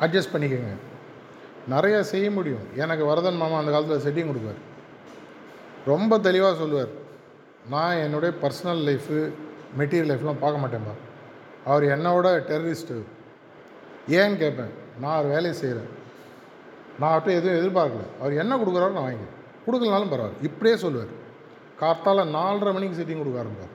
அட்ஜஸ்ட் 0.00 0.32
பண்ணிக்கோங்க. 0.32 0.72
நிறைய 1.72 2.02
செய்ய 2.02 2.30
முடியும். 2.30 2.64
எனக்கு 2.82 3.04
வரதன் 3.04 3.40
மாமா 3.42 3.58
அந்த 3.58 3.70
காலத்தில் 3.70 4.04
செட்டிங் 4.06 4.30
கொடுப்பார். 4.30 4.60
ரொம்ப 5.84 6.18
தெளிவாக 6.18 6.54
சொல்லுவார். 6.56 6.92
நான் 7.68 8.02
என்னுடைய 8.04 8.34
பர்சனல் 8.42 8.82
லைஃபு 8.88 9.18
மெட்டீரியல் 9.78 10.10
லைஃப்லாம் 10.12 10.42
பார்க்க 10.44 10.62
மாட்டேன்பா. 10.64 10.94
அவர் 11.70 11.84
என்னோட 11.94 12.28
டெரரிஸ்ட்டு 12.50 12.96
ஏன்னு 14.20 14.36
கேட்பேன். 14.36 14.72
நான் 15.00 15.16
அவர் 15.18 15.34
வேலையை 15.34 15.52
செய்கிறேன் 15.52 15.90
நான் 16.98 17.12
அவர்கிட்ட 17.12 17.40
எதுவும் 17.40 17.58
எதிர்பார்க்கல. 17.60 18.06
அவர் 18.20 18.40
என்ன 18.42 18.56
கொடுக்குறாரோ 18.56 18.96
நான் 18.96 19.06
வாங்கிக்கிறேன். 19.06 19.38
கொடுக்கலனாலும் 19.66 20.12
பரவாயில்ல. 20.14 20.48
இப்படியே 20.48 20.76
சொல்லுவார். 20.76 21.12
கார்த்தால 21.80 22.24
நாலரை 22.36 22.72
மணிக்கு 22.72 22.98
சிட்டிங் 22.98 23.22
கொடுக்க 23.22 23.42
ஆரம்பிப்பார். 23.42 23.72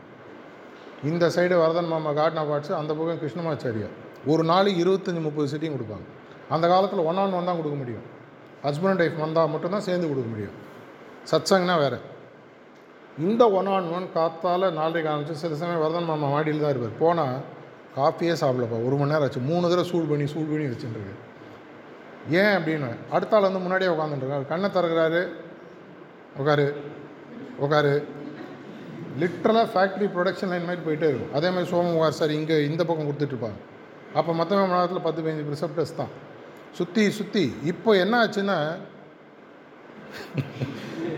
இந்த 1.04 1.26
சைடு 1.28 1.56
வரதன் 1.64 1.88
மாமா 1.88 2.12
காட்னா 2.12 2.44
பாட்ஸு 2.50 2.72
அந்த 2.82 2.92
பக்கம் 3.00 3.22
கிருஷ்ணமாச்சாரியா 3.24 3.90
ஒரு 4.26 4.44
நாளைக்கு 4.44 4.80
இருபத்தஞ்சி 4.86 5.22
முப்பது 5.22 5.58
சிட்டிங் 5.58 5.76
கொடுப்பாங்க. 5.78 6.06
அந்த 6.50 6.68
காலத்தில் 6.68 7.00
ஒன் 7.00 7.18
ஆன் 7.18 7.34
ஒன் 7.34 7.50
தான் 7.50 7.56
கொடுக்க 7.56 7.78
முடியும். 7.78 8.06
ஹஸ்பண்ட் 8.64 8.90
அண்ட் 8.90 9.02
ஒய்ஃப் 9.02 9.20
வந்தால் 9.20 9.50
மட்டும்தான் 9.50 9.86
சேர்ந்து 9.88 10.08
கொடுக்க 10.10 10.30
முடியும். 10.30 10.56
சத்சங்னா 11.32 11.76
வேறு. 11.80 12.00
இந்த 13.18 13.44
ஒன் 13.52 13.68
ஆன் 13.68 13.92
ஒன் 13.92 14.08
காத்தால் 14.16 14.72
நாளைக்கு 14.72 15.12
ஆரம்பிச்சு 15.12 15.42
சில 15.44 15.56
சமயம் 15.56 15.84
வரதன் 15.84 16.10
மாமா 16.10 16.28
மாடியில் 16.30 16.62
தான் 16.62 16.70
இருப்பார். 16.70 17.00
போனால் 17.00 17.38
காஃபியே 17.98 18.34
சாப்பிடலப்பா. 18.42 18.86
ஒரு 18.88 18.96
மணி 18.96 19.12
நேரம் 19.12 19.22
ஆச்சு. 19.22 19.40
மூணு 19.40 19.70
தடவை 19.70 19.86
சூடு 19.92 20.06
பண்ணி 20.06 20.26
சூடு 20.28 20.46
பண்ணி 20.46 20.68
வச்சுட்டுருக்கு 20.74 21.16
ஏன் 22.30 22.56
அப்படின்னு 22.58 22.88
அடுத்த 23.12 23.36
ஆள் 23.36 23.42
வந்து 23.42 23.60
முன்னாடியே 23.60 23.92
உட்காந்துட்டுருக்காரு 23.92 24.48
கண்ணை 24.48 24.70
திறக்கிறாரு. 24.70 25.22
உட்காரு. 26.38 26.66
உட்காரு 27.66 27.94
லிட்ரலாக 29.22 29.68
ஃபேக்ட்ரி 29.74 30.08
ப்ரொடக்ஷன் 30.16 30.52
லைன் 30.54 30.68
மாதிரி 30.70 30.84
போயிட்டே 30.88 31.08
இருக்கும். 31.12 31.34
அதே 31.38 31.50
மாதிரி 31.54 31.70
சோமகுமார் 31.72 32.18
சார் 32.20 32.34
இங்கே 32.40 32.58
இந்த 32.70 32.82
பக்கம் 32.90 33.08
கொடுத்துட்ருப்பாங்க 33.10 33.60
அப்போ 34.20 34.32
மற்ற 34.40 34.60
நேரத்தில் 34.74 35.06
பத்து 35.08 35.22
பதினஞ்சு 35.24 35.54
ரிசப்டர்ஸ் 35.56 35.98
தான். 36.02 36.12
சுற்றி 36.78 37.04
சுற்றி 37.18 37.44
இப்போ 37.72 37.92
என்ன 38.04 38.14
ஆச்சுன்னா 38.24 38.58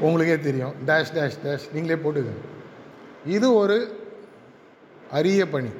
உங்களுக்கே 0.05 0.37
தெரியும். 0.47 0.73
டேஷ் 0.89 1.13
டேஷ் 1.17 1.39
டேஷ் 1.45 1.67
நீங்களே 1.73 1.97
போட்டுக்கங்க. 2.03 2.43
இது 3.35 3.47
ஒரு 3.61 3.77
அரிய 5.17 5.43
பணி. 5.53 5.71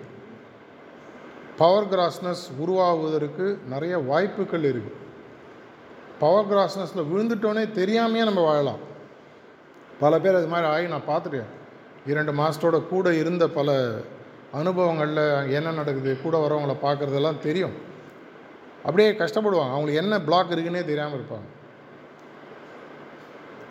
பவர் 1.62 1.90
கிராஸ்னஸ் 1.94 2.44
உருவாகுவதற்கு 2.64 3.46
நிறைய 3.74 3.96
வாய்ப்புகள் 4.10 4.68
இருக்குது 4.72 4.98
பவர் 6.22 6.50
கிராஸ்னஸில் 6.52 7.10
விழுந்துட்டோன்னே 7.12 7.66
தெரியாமையே 7.80 8.24
நம்ம 8.30 8.44
வாழலாம். 8.50 8.82
பல 10.02 10.14
பேர் 10.24 10.40
அது 10.40 10.50
மாதிரி 10.54 10.68
ஆகி 10.74 10.88
நான் 10.94 11.10
பார்த்துட்டேன். 11.12 11.50
இரண்டு 12.12 12.32
மாதத்தோட 12.40 12.78
கூட 12.92 13.08
இருந்த 13.22 13.46
பல 13.60 13.70
அனுபவங்களில் 14.60 15.24
என்ன 15.58 15.72
நடக்குது 15.80 16.12
கூட 16.22 16.36
வரவங்கள 16.44 16.76
பார்க்குறதெல்லாம் 16.84 17.40
தெரியும். 17.48 17.76
அப்படியே 18.86 19.10
கஷ்டப்படுவாங்க. 19.22 19.74
அவங்களுக்கு 19.76 20.02
என்ன 20.04 20.20
பிளாக் 20.28 20.54
இருக்குன்னே 20.56 20.84
தெரியாமல் 20.92 21.18
இருப்பாங்க. 21.20 21.48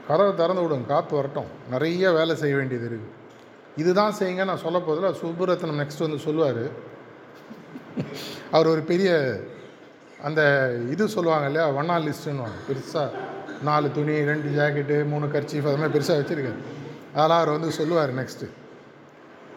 கதவை 0.09 0.33
திறந்து 0.41 0.64
விடுங்க 0.64 0.87
காற்று 0.93 1.14
வரட்டும். 1.17 1.49
நிறைய 1.73 2.11
வேலை 2.19 2.35
செய்ய 2.43 2.57
வேண்டியது 2.59 2.87
இருக்குது 2.91 3.14
இதுதான் 3.81 4.17
செய்யுங்க 4.19 4.45
நான் 4.51 4.64
சொல்ல 4.67 4.79
போதில் 4.87 5.19
சுப்புரத்னம் 5.23 5.81
நெக்ஸ்ட் 5.81 6.05
வந்து 6.07 6.21
சொல்லுவார். 6.27 6.64
அவர் 8.57 8.73
ஒரு 8.75 8.83
பெரிய 8.91 9.11
அந்த 10.29 10.41
இது 10.95 11.05
சொல்லுவாங்க 11.17 11.47
இல்லையா 11.51 11.67
ஒன்னா 11.79 11.97
லிஸ்ட்டுன்னு 12.07 12.47
பெருசாக 12.69 13.09
நாலு 13.62 13.92
துணி 13.92 14.25
ரெண்டு 14.25 14.49
ஜாக்கெட்டு 14.59 15.09
மூணு 15.09 15.27
கர்ச்சீஃப் 15.27 15.68
அது 15.68 15.77
மாதிரி 15.77 15.99
பெருசாக 15.99 16.16
வச்சுருக்காரு. 16.16 16.61
அதெல்லாம் 17.14 17.40
அவர் 17.40 17.49
வந்து 17.49 17.71
சொல்லுவார் 17.71 18.14
நெக்ஸ்ட்டு 18.14 18.51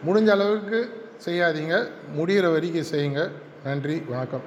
முடிஞ்ச 0.06 0.28
அளவுக்கு 0.28 1.00
செய்யாதீங்க. 1.24 1.88
முடிகிற 2.16 2.52
வரைக்கும் 2.52 2.90
செய்யுங்க. 2.90 3.28
நன்றி 3.64 4.02
வணக்கம். 4.08 4.42